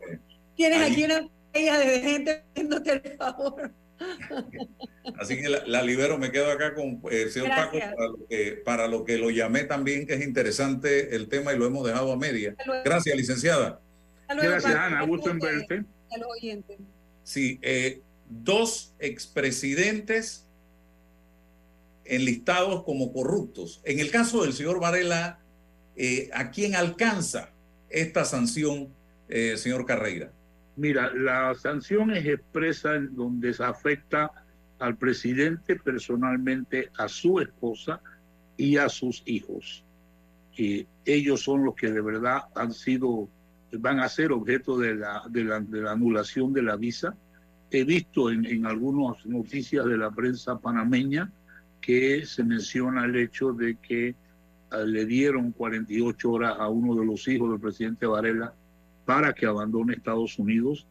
[0.55, 3.71] Tienes aquí una de gente haciéndote el favor.
[5.17, 7.79] Así que la, libero, me quedo acá con eh, el señor Paco
[8.65, 12.11] para lo, que, lo llamé también, que es interesante el tema y lo hemos dejado
[12.11, 12.55] a media.
[12.83, 13.79] Gracias, licenciada.
[14.27, 15.03] Gracias, Ana.
[15.03, 15.85] Gusto en verte.
[17.23, 20.46] Sí, eh, dos expresidentes
[22.09, 23.81] enlistados como corruptos.
[23.83, 25.39] En el caso del señor Varela,
[25.95, 27.51] eh, ¿a quién alcanza
[27.89, 28.89] esta sanción,
[29.27, 30.31] señor Carreira?
[30.77, 34.31] Mira, la sanción es expresa en donde se afecta
[34.79, 37.99] al presidente personalmente, a su esposa
[38.57, 39.83] y a sus hijos.
[40.55, 43.27] Y ellos son los que de verdad han sido,
[43.71, 47.15] van a ser objeto de la anulación de la visa.
[47.71, 51.31] He visto en, en algunas noticias de la prensa panameña
[51.81, 54.15] que se menciona el hecho de que
[54.71, 58.53] ah, le dieron 48 horas a uno de los hijos del presidente Varela
[59.05, 60.85] para que abandone Estados Unidos.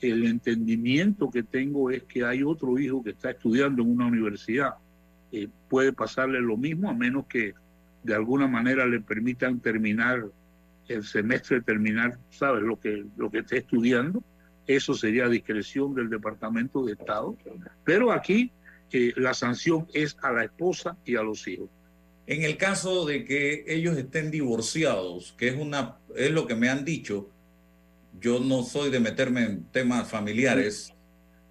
[0.00, 4.74] El entendimiento que tengo es que hay otro hijo que está estudiando en una universidad.
[5.32, 7.54] Eh, puede pasarle lo mismo a menos que
[8.02, 10.26] de alguna manera le permitan terminar
[10.88, 12.62] el semestre, terminar, ¿sabes?
[12.62, 14.22] Lo que, lo que esté estudiando.
[14.66, 17.36] Eso sería discreción del Departamento de Estado.
[17.84, 18.52] Pero aquí
[18.94, 21.68] eh, la sanción es a la esposa y a los hijos.
[22.26, 26.70] En el caso de que ellos estén divorciados, que es, una, es lo que me
[26.70, 27.30] han dicho,
[28.20, 30.94] yo no soy de meterme en temas familiares,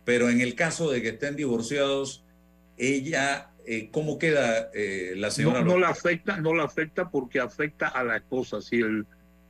[0.06, 2.24] pero en el caso de que estén divorciados,
[2.78, 5.62] ella, eh, ¿cómo queda eh, la señora?
[5.62, 8.62] No, la afecta, no la afecta porque afecta a la esposa.
[8.62, 9.06] Si el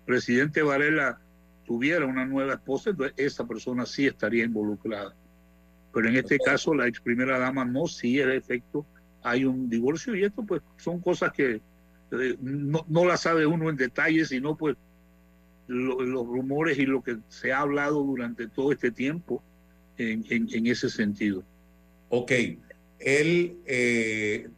[0.05, 1.21] presidente Varela
[1.65, 5.15] tuviera una nueva esposa, entonces esa persona sí estaría involucrada.
[5.93, 8.85] Pero en este caso, la ex primera dama no, sí, el efecto,
[9.21, 11.61] hay un divorcio y esto pues son cosas que
[12.11, 14.75] eh, no, no las sabe uno en detalle, sino pues
[15.67, 19.41] los rumores y lo que se ha hablado durante todo este tiempo
[19.97, 21.43] en, en, ese sentido.
[22.09, 22.31] Ok,
[22.99, 24.49] él eh,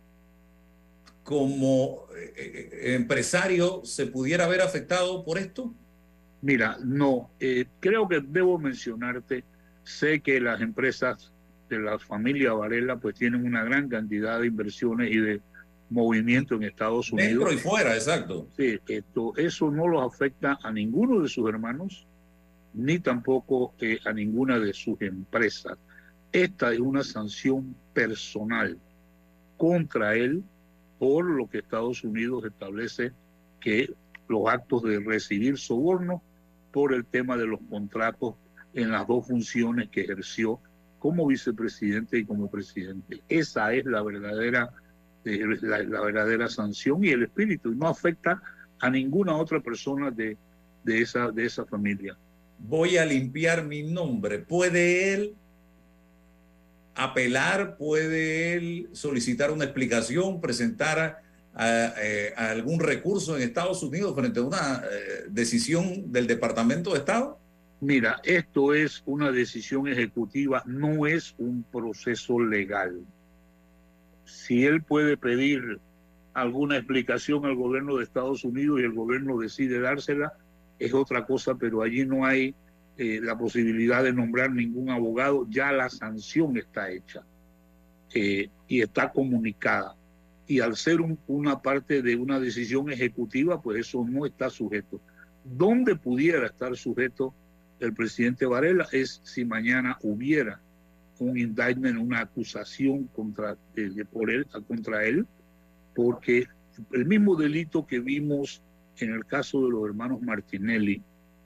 [1.25, 5.73] como eh, empresario se pudiera haber afectado por esto?
[6.41, 9.43] Mira, no, eh, creo que debo mencionarte,
[9.85, 11.31] sé que las empresas
[11.69, 15.41] de la familia Varela pues tienen una gran cantidad de inversiones y de
[15.89, 17.31] movimiento en Estados Unidos.
[17.31, 18.47] Dentro y fuera, exacto.
[18.57, 22.07] Sí, esto, eso no los afecta a ninguno de sus hermanos,
[22.73, 25.77] ni tampoco eh, a ninguna de sus empresas.
[26.31, 28.77] Esta es una sanción personal
[29.57, 30.43] contra él
[30.99, 33.11] por lo que Estados Unidos establece
[33.61, 33.93] que
[34.27, 36.21] los actos de recibir soborno
[36.71, 38.35] por el tema de los contratos
[38.75, 40.59] en las dos funciones que ejerció
[40.99, 43.21] como vicepresidente y como presidente.
[43.29, 44.69] Esa es la verdadera,
[45.23, 47.71] eh, la, verdadera sanción y el espíritu.
[47.71, 48.41] Y no afecta
[48.79, 50.37] a ninguna otra persona de,
[50.83, 52.17] de, esa, de esa familia.
[52.59, 54.39] Voy a limpiar mi nombre.
[54.39, 55.35] ¿Puede él
[56.95, 57.77] apelar?
[57.77, 61.21] ¿Puede él solicitar una explicación, presentar
[61.57, 67.39] eh, algún recurso en Estados Unidos frente a una eh, decisión del Departamento de Estado?
[67.85, 73.05] Mira, esto es una decisión ejecutiva, no es un proceso legal.
[74.23, 75.79] Si él puede pedir
[76.33, 80.33] alguna explicación al gobierno de Estados Unidos y el gobierno decide dársela,
[80.79, 82.55] es otra cosa, pero allí no hay
[82.97, 87.21] eh, la posibilidad de nombrar ningún abogado, ya la sanción está hecha
[88.15, 89.95] eh, y está comunicada.
[90.47, 94.99] Y al ser una parte de una decisión ejecutiva, pues eso no está sujeto.
[95.43, 97.35] ¿Dónde pudiera estar sujeto
[97.79, 100.61] el presidente Varela es si mañana hubiera
[101.19, 105.25] un indictment, una acusación contra, eh, por él, contra él,
[105.93, 106.47] porque
[106.91, 108.61] el mismo delito que vimos
[108.97, 111.01] en el caso de los hermanos Martinelli,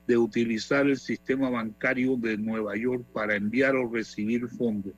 [0.08, 4.94] de utilizar el sistema bancario de Nueva York para enviar o recibir fondos.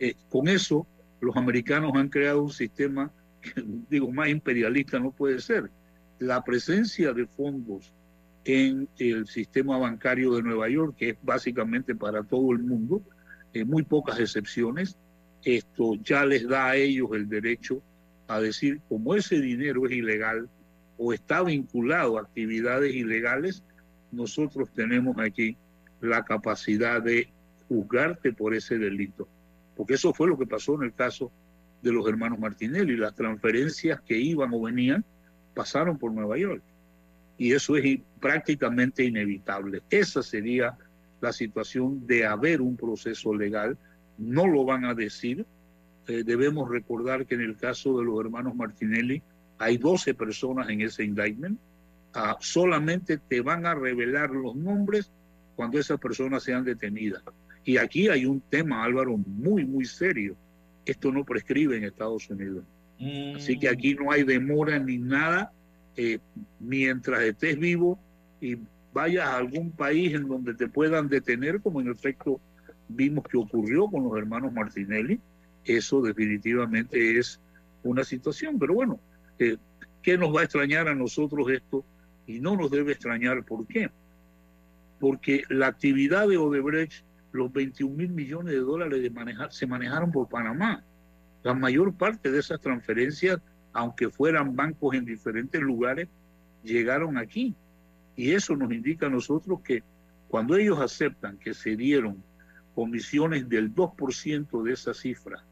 [0.00, 0.86] Eh, con eso,
[1.20, 3.52] los americanos han creado un sistema, que,
[3.88, 5.70] digo, más imperialista no puede ser.
[6.18, 7.92] La presencia de fondos
[8.44, 13.02] en el sistema bancario de Nueva York, que es básicamente para todo el mundo,
[13.52, 14.96] en muy pocas excepciones,
[15.44, 17.82] esto ya les da a ellos el derecho
[18.28, 20.48] a decir, como ese dinero es ilegal
[20.96, 23.64] o está vinculado a actividades ilegales,
[24.12, 25.56] nosotros tenemos aquí
[26.00, 27.28] la capacidad de
[27.68, 29.28] juzgarte por ese delito.
[29.76, 31.32] Porque eso fue lo que pasó en el caso
[31.82, 32.96] de los hermanos Martinelli.
[32.96, 35.04] Las transferencias que iban o venían
[35.54, 36.62] pasaron por Nueva York.
[37.40, 39.82] Y eso es prácticamente inevitable.
[39.90, 40.76] Esa sería
[41.20, 43.76] la situación de haber un proceso legal.
[44.16, 45.44] No lo van a decir.
[46.06, 49.22] Eh, debemos recordar que en el caso de los hermanos Martinelli
[49.58, 51.58] hay 12 personas en ese indictment
[52.12, 55.12] Ah, solamente te van a revelar los nombres
[55.54, 57.22] cuando esas personas sean detenidas.
[57.64, 60.36] Y aquí hay un tema, Álvaro, muy, muy serio.
[60.84, 62.64] Esto no prescribe en Estados Unidos.
[63.36, 65.52] Así que aquí no hay demora ni nada.
[66.02, 66.18] Eh,
[66.60, 67.98] mientras estés vivo
[68.40, 68.56] y
[68.90, 72.40] vayas a algún país en donde te puedan detener, como en efecto
[72.88, 75.20] vimos que ocurrió con los hermanos Martinelli,
[75.62, 77.38] eso definitivamente es
[77.82, 78.58] una situación.
[78.58, 78.98] Pero bueno,
[79.38, 79.58] eh,
[80.00, 81.84] ¿qué nos va a extrañar a nosotros esto?
[82.26, 83.90] Y no nos debe extrañar por qué.
[85.00, 90.10] Porque la actividad de Odebrecht, los 21 mil millones de dólares de manejar, se manejaron
[90.10, 90.82] por Panamá.
[91.42, 93.38] La mayor parte de esas transferencias,
[93.72, 96.08] aunque fueran bancos en diferentes lugares,
[96.62, 97.54] llegaron aquí.
[98.16, 99.82] Y eso nos indica a nosotros que
[100.28, 102.22] cuando ellos aceptan que se dieron
[102.74, 105.44] comisiones del 2% de esa cifra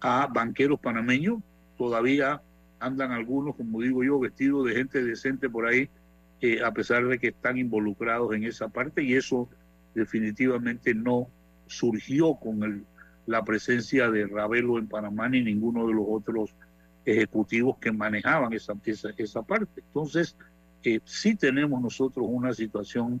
[0.00, 1.40] a banqueros panameños,
[1.76, 2.42] todavía
[2.78, 5.88] andan algunos, como digo yo, vestidos de gente decente por ahí,
[6.40, 9.48] eh, a pesar de que están involucrados en esa parte y eso
[9.94, 11.28] definitivamente no
[11.66, 12.84] surgió con el,
[13.26, 16.54] la presencia de Ravelo en Panamá ni ninguno de los otros
[17.04, 18.74] ejecutivos que manejaban esa,
[19.16, 19.80] esa, parte.
[19.80, 20.36] Entonces,
[20.82, 23.20] eh, sí tenemos nosotros una situación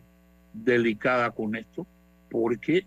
[0.52, 1.86] delicada con esto,
[2.30, 2.86] porque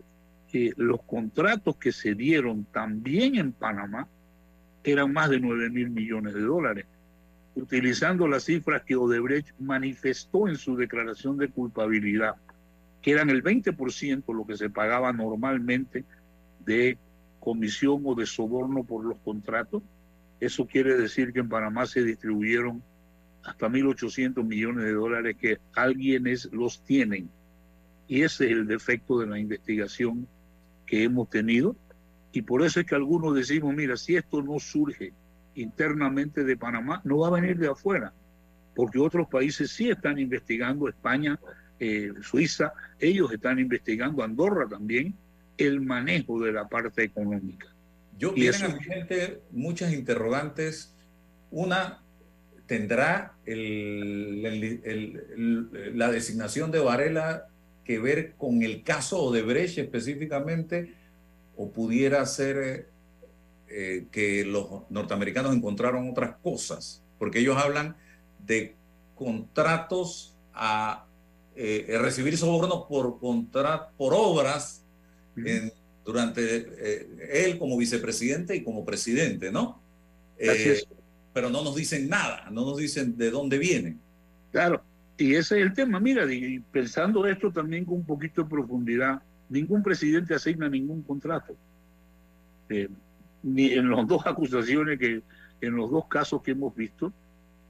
[0.53, 4.07] eh, los contratos que se dieron también en Panamá
[4.83, 6.85] eran más de 9 mil millones de dólares
[7.55, 12.35] utilizando las cifras que Odebrecht manifestó en su declaración de culpabilidad,
[13.01, 16.03] que eran el 20% lo que se pagaba normalmente
[16.65, 16.97] de
[17.39, 19.83] comisión o de soborno por los contratos.
[20.43, 22.83] Eso quiere decir que en Panamá se distribuyeron
[23.45, 27.29] hasta 1.800 millones de dólares que alguienes los tienen.
[28.09, 30.27] Y ese es el defecto de la investigación
[30.85, 31.77] que hemos tenido.
[32.33, 35.13] Y por eso es que algunos decimos, mira, si esto no surge
[35.55, 38.11] internamente de Panamá no va a venir de afuera,
[38.75, 41.39] porque otros países sí están investigando, España,
[41.79, 45.15] eh, Suiza, ellos están investigando, Andorra también,
[45.57, 47.72] el manejo de la parte económica.
[48.17, 48.33] Yo
[48.65, 50.93] a mi gente muchas interrogantes.
[51.51, 52.01] Una,
[52.67, 57.47] ¿tendrá el- el- el- la designación de Varela
[57.83, 60.93] que ver con el caso Odebrecht específicamente?
[61.55, 62.85] ¿O pudiera ser eh,
[63.69, 67.03] eh, que los norteamericanos encontraron otras cosas?
[67.19, 67.95] Porque ellos hablan
[68.45, 68.75] de
[69.15, 71.05] contratos a
[71.55, 73.19] eh, recibir sobornos por,
[73.97, 74.83] por obras
[75.37, 75.71] en-
[76.05, 79.81] durante eh, él como vicepresidente y como presidente, ¿no?
[80.37, 80.81] Eh,
[81.33, 83.99] pero no nos dicen nada, no nos dicen de dónde vienen.
[84.51, 84.83] Claro,
[85.17, 85.99] y ese es el tema.
[85.99, 91.55] Mira, y pensando esto también con un poquito de profundidad, ningún presidente asigna ningún contrato.
[92.69, 92.89] Eh,
[93.41, 95.21] ni en las dos acusaciones que,
[95.61, 97.13] en los dos casos que hemos visto,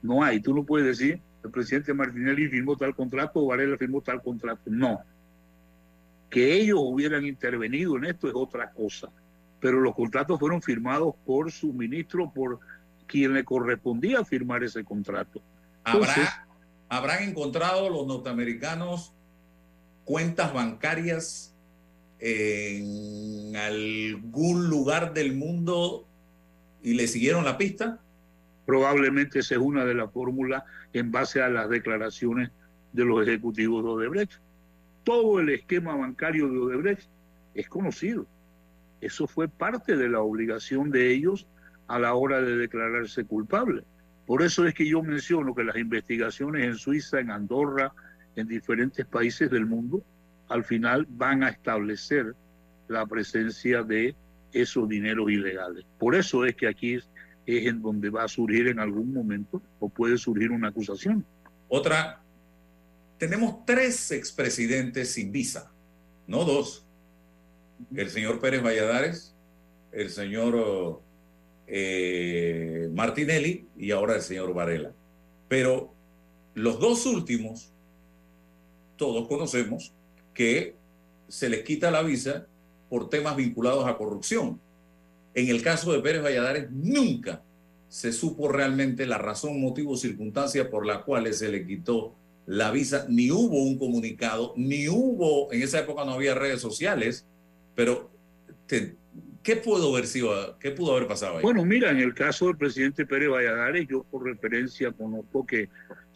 [0.02, 0.40] no hay.
[0.40, 4.62] Tú no puedes decir, el presidente Martinelli firmó tal contrato o Varela firmó tal contrato.
[4.66, 5.00] No.
[6.34, 9.08] Que ellos hubieran intervenido en esto es otra cosa.
[9.60, 12.58] Pero los contratos fueron firmados por su ministro, por
[13.06, 15.40] quien le correspondía firmar ese contrato.
[15.86, 16.48] Entonces, ¿Habrá,
[16.88, 19.12] ¿Habrán encontrado los norteamericanos
[20.04, 21.54] cuentas bancarias
[22.18, 26.04] en algún lugar del mundo
[26.82, 28.00] y le siguieron la pista?
[28.66, 32.50] Probablemente esa es una de las fórmulas en base a las declaraciones
[32.92, 34.43] de los ejecutivos de Odebrecht.
[35.04, 37.08] Todo el esquema bancario de Odebrecht
[37.54, 38.26] es conocido.
[39.00, 41.46] Eso fue parte de la obligación de ellos
[41.86, 43.84] a la hora de declararse culpable.
[44.26, 47.92] Por eso es que yo menciono que las investigaciones en Suiza, en Andorra,
[48.36, 50.02] en diferentes países del mundo,
[50.48, 52.34] al final van a establecer
[52.88, 54.14] la presencia de
[54.52, 55.84] esos dineros ilegales.
[55.98, 57.08] Por eso es que aquí es,
[57.46, 61.24] es en donde va a surgir en algún momento o puede surgir una acusación.
[61.68, 62.23] Otra,
[63.24, 65.72] tenemos tres expresidentes sin visa,
[66.26, 66.84] no dos.
[67.96, 69.34] El señor Pérez Valladares,
[69.92, 71.00] el señor
[71.66, 74.92] eh, Martinelli y ahora el señor Varela.
[75.48, 75.90] Pero
[76.52, 77.72] los dos últimos,
[78.98, 79.94] todos conocemos
[80.34, 80.74] que
[81.28, 82.46] se les quita la visa
[82.90, 84.60] por temas vinculados a corrupción.
[85.32, 87.40] En el caso de Pérez Valladares, nunca
[87.88, 92.14] se supo realmente la razón, motivo circunstancia por la cual se le quitó
[92.46, 97.26] la visa, ni hubo un comunicado, ni hubo, en esa época no había redes sociales,
[97.74, 98.10] pero
[98.66, 98.96] te-
[99.42, 101.42] ¿qué pudo haber sido, qué pudo haber pasado ahí?
[101.42, 105.68] Bueno, mira, en el caso del presidente Pérez Valladares, yo por referencia conozco que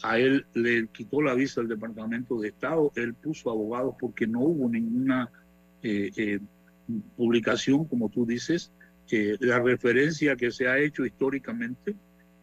[0.02, 4.40] a él le quitó la visa al Departamento de Estado, él puso abogados porque no
[4.40, 5.30] hubo ninguna
[5.82, 6.40] eh, eh,
[7.16, 8.72] publicación, como tú dices.
[9.10, 11.94] Eh, la referencia que se ha hecho históricamente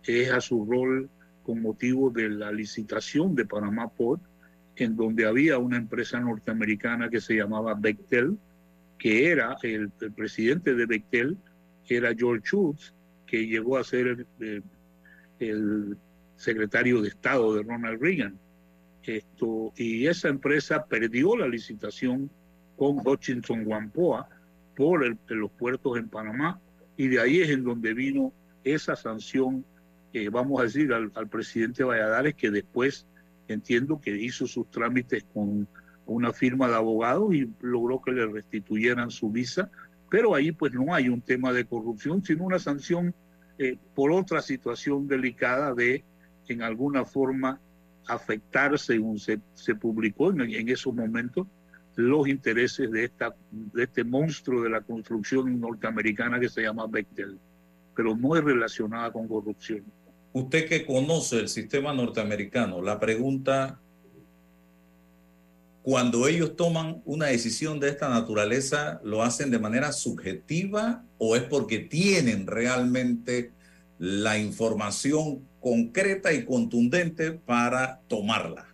[0.04, 1.10] es a su rol
[1.46, 4.22] con motivo de la licitación de Panamá Port,
[4.76, 8.38] en donde había una empresa norteamericana que se llamaba Bechtel,
[8.98, 11.38] que era el, presidente de Bechtel,
[11.88, 12.94] era George Shultz,
[13.28, 14.26] que llegó a ser
[15.40, 15.98] el,
[16.36, 18.38] secretario de Estado de Ronald Reagan.
[19.04, 22.30] Esto, y esa empresa perdió la licitación
[22.76, 24.28] con Hutchinson Whampoa
[24.76, 26.60] por los puertos en Panamá,
[26.98, 28.34] y de ahí es en donde vino
[28.64, 29.64] esa sanción,
[30.32, 33.08] vamos a decir, al, al presidente Valladares, que después
[33.48, 35.68] entiendo que hizo sus trámites con
[36.06, 39.70] una firma de abogados y logró que le restituyeran su visa,
[40.10, 43.14] pero ahí pues no hay un tema de corrupción, sino una sanción
[43.58, 46.04] eh, por otra situación delicada de
[46.48, 47.60] en alguna forma
[48.08, 51.48] afectar, según se, se publicó en, en esos momentos,
[51.96, 57.40] los intereses de, esta, de este monstruo de la construcción norteamericana que se llama Bechtel,
[57.96, 59.84] pero no es relacionada con corrupción.
[60.36, 63.80] Usted que conoce el sistema norteamericano, la pregunta,
[65.82, 71.44] cuando ellos toman una decisión de esta naturaleza, ¿lo hacen de manera subjetiva o es
[71.44, 73.54] porque tienen realmente
[73.98, 78.66] la información concreta y contundente para tomarla?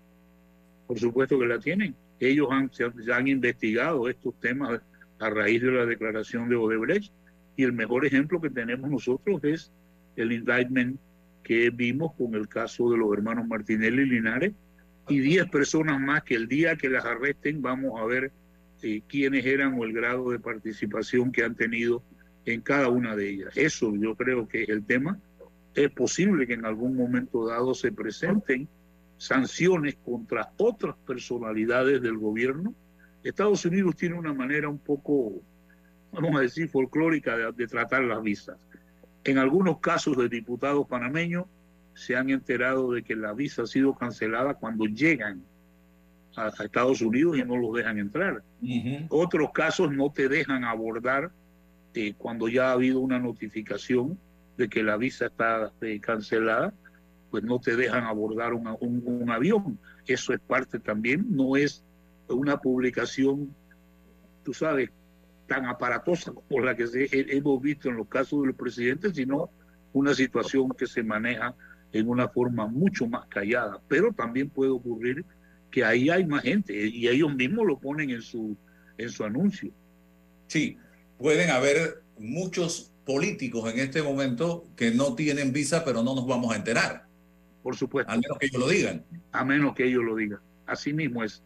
[0.87, 1.93] Por supuesto que la tienen.
[2.19, 2.71] Ellos han,
[3.13, 4.81] han investigado estos temas
[5.19, 7.13] a raíz de la declaración de Odebrecht
[7.55, 9.71] y el mejor ejemplo que tenemos nosotros es
[10.15, 10.99] el indictment
[11.51, 14.53] que vimos con el caso de los hermanos Martinelli y Linares
[15.09, 18.31] y 10 personas más que el día que las arresten vamos a ver
[18.81, 22.03] eh, quiénes eran o el grado de participación que han tenido
[22.45, 23.51] en cada una de ellas.
[23.57, 25.19] Eso yo creo que es el tema.
[25.75, 28.69] Es posible que en algún momento dado se presenten
[29.17, 32.73] sanciones contra otras personalidades del gobierno.
[33.25, 35.33] Estados Unidos tiene una manera un poco,
[36.13, 38.55] vamos a decir, folclórica de, de tratar las visas.
[39.23, 41.45] En algunos casos de diputados panameños
[41.93, 45.43] se han enterado de que la visa ha sido cancelada cuando llegan
[46.35, 48.43] a, a Estados Unidos y no los dejan entrar.
[49.09, 51.31] Otros casos no te dejan abordar
[51.93, 54.17] eh, cuando ya ha habido una notificación
[54.57, 56.73] de que la visa está eh, cancelada
[57.31, 59.79] pues no te dejan abordar un, un avión.
[60.05, 61.83] Eso es parte también, no es
[62.27, 63.55] una publicación,
[64.43, 64.89] tú sabes,
[65.51, 69.49] tan aparatosa como la que hemos visto en los casos de los presidentes, sino
[69.91, 71.53] una situación que se maneja
[71.91, 73.81] en una forma mucho más callada.
[73.89, 75.25] Pero también puede ocurrir
[75.69, 78.55] que ahí hay más gente y ellos mismos lo ponen en su,
[78.97, 79.73] en su anuncio.
[80.47, 80.77] Sí,
[81.17, 86.53] pueden haber muchos políticos en este momento que no tienen visa, pero no nos vamos
[86.53, 87.07] a enterar.
[87.61, 88.09] Por supuesto.
[88.09, 89.03] A menos que ellos lo digan.
[89.33, 90.39] A menos que ellos lo digan.
[90.65, 91.43] Así mismo es.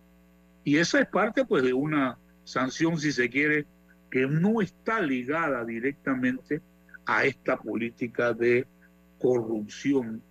[0.63, 3.65] Y esa es parte pues de una sanción, si se quiere,
[4.15, 6.61] que no está ligada directamente
[7.05, 8.65] a esta política de
[9.19, 10.21] corrupción,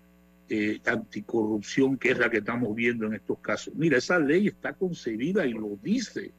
[0.49, 3.74] eh, anticorrupción, que es la que estamos viendo en estos casos.
[3.74, 6.32] Mira, esa ley está concebida y lo dice.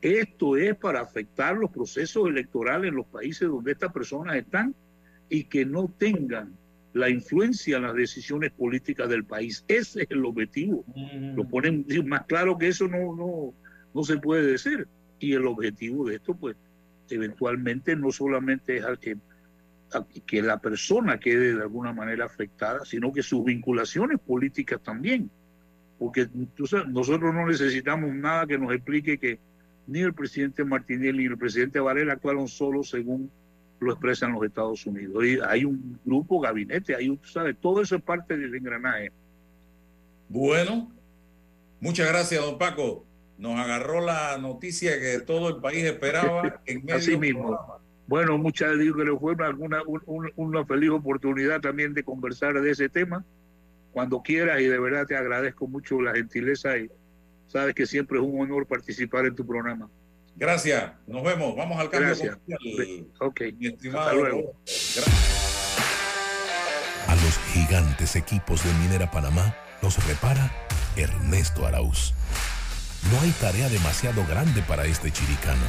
[0.00, 4.74] Esto es para afectar los procesos electorales en los países donde estas personas están
[5.28, 6.56] y que no tengan
[6.94, 9.62] la influencia en las decisiones políticas del país.
[9.68, 10.86] Ese es el objetivo.
[11.36, 13.52] Lo ponen más claro que eso no, no,
[13.92, 14.88] no se puede decir.
[15.20, 16.56] Y el objetivo de esto, pues,
[17.16, 19.16] eventualmente no solamente es al que,
[20.26, 25.30] que la persona quede de alguna manera afectada, sino que sus vinculaciones políticas también.
[25.98, 26.28] Porque
[26.88, 29.38] nosotros no necesitamos nada que nos explique que
[29.86, 33.30] ni el presidente Martinelli ni el presidente Varela actuaron solo según
[33.80, 35.24] lo expresan los Estados Unidos.
[35.24, 37.56] Y hay un grupo, gabinete, hay un, ¿sabes?
[37.60, 39.10] Todo eso es parte del engranaje.
[40.28, 40.92] Bueno,
[41.80, 43.07] muchas gracias, don Paco
[43.38, 47.80] nos agarró la noticia que todo el país esperaba en medio Así mismo.
[48.06, 49.82] Bueno, muchas digo que le fue alguna,
[50.36, 53.24] una feliz oportunidad también de conversar de ese tema
[53.92, 56.90] cuando quieras y de verdad te agradezco mucho la gentileza y
[57.46, 59.88] sabes que siempre es un honor participar en tu programa.
[60.36, 62.38] Gracias, nos vemos, vamos al cambio Gracias.
[63.20, 64.08] Ok, estimado.
[64.08, 64.54] Hasta luego.
[67.08, 70.50] A los gigantes equipos de Minera Panamá los repara
[70.96, 72.14] Ernesto Arauz.
[73.12, 75.62] No hay tarea demasiado grande para este chiricano.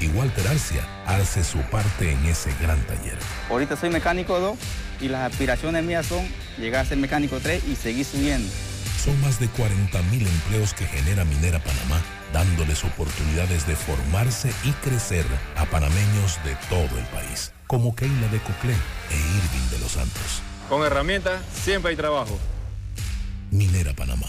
[0.00, 3.18] Y Walter Arcia hace su parte en ese gran taller.
[3.50, 4.56] Ahorita soy mecánico 2
[5.00, 6.24] y las aspiraciones mías son
[6.56, 8.48] llegar a ser mecánico 3 y seguir subiendo.
[9.04, 12.00] Son más de 40 mil empleos que genera Minera Panamá,
[12.32, 15.24] dándoles oportunidades de formarse y crecer
[15.56, 20.42] a panameños de todo el país, como Keila de Coclé e Irving de los Santos.
[20.68, 22.38] Con herramientas siempre hay trabajo.
[23.50, 24.28] Minera Panamá,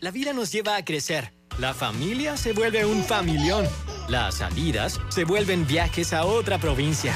[0.00, 1.30] La vida nos lleva a crecer.
[1.58, 3.66] La familia se vuelve un familión.
[4.08, 7.12] Las salidas se vuelven viajes a otra provincia.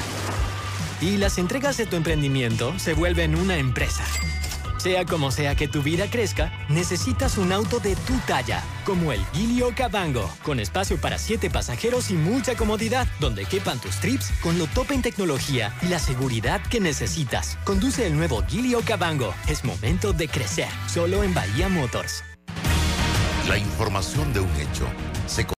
[1.01, 4.05] Y las entregas de tu emprendimiento se vuelven una empresa.
[4.77, 9.25] Sea como sea que tu vida crezca, necesitas un auto de tu talla, como el
[9.33, 14.59] Gilio Cabango, con espacio para siete pasajeros y mucha comodidad, donde quepan tus trips con
[14.59, 17.57] lo top en tecnología y la seguridad que necesitas.
[17.63, 19.33] Conduce el nuevo Gilio Cabango.
[19.47, 22.23] Es momento de crecer, solo en Bahía Motors.
[23.47, 24.87] La información de un hecho
[25.27, 25.45] se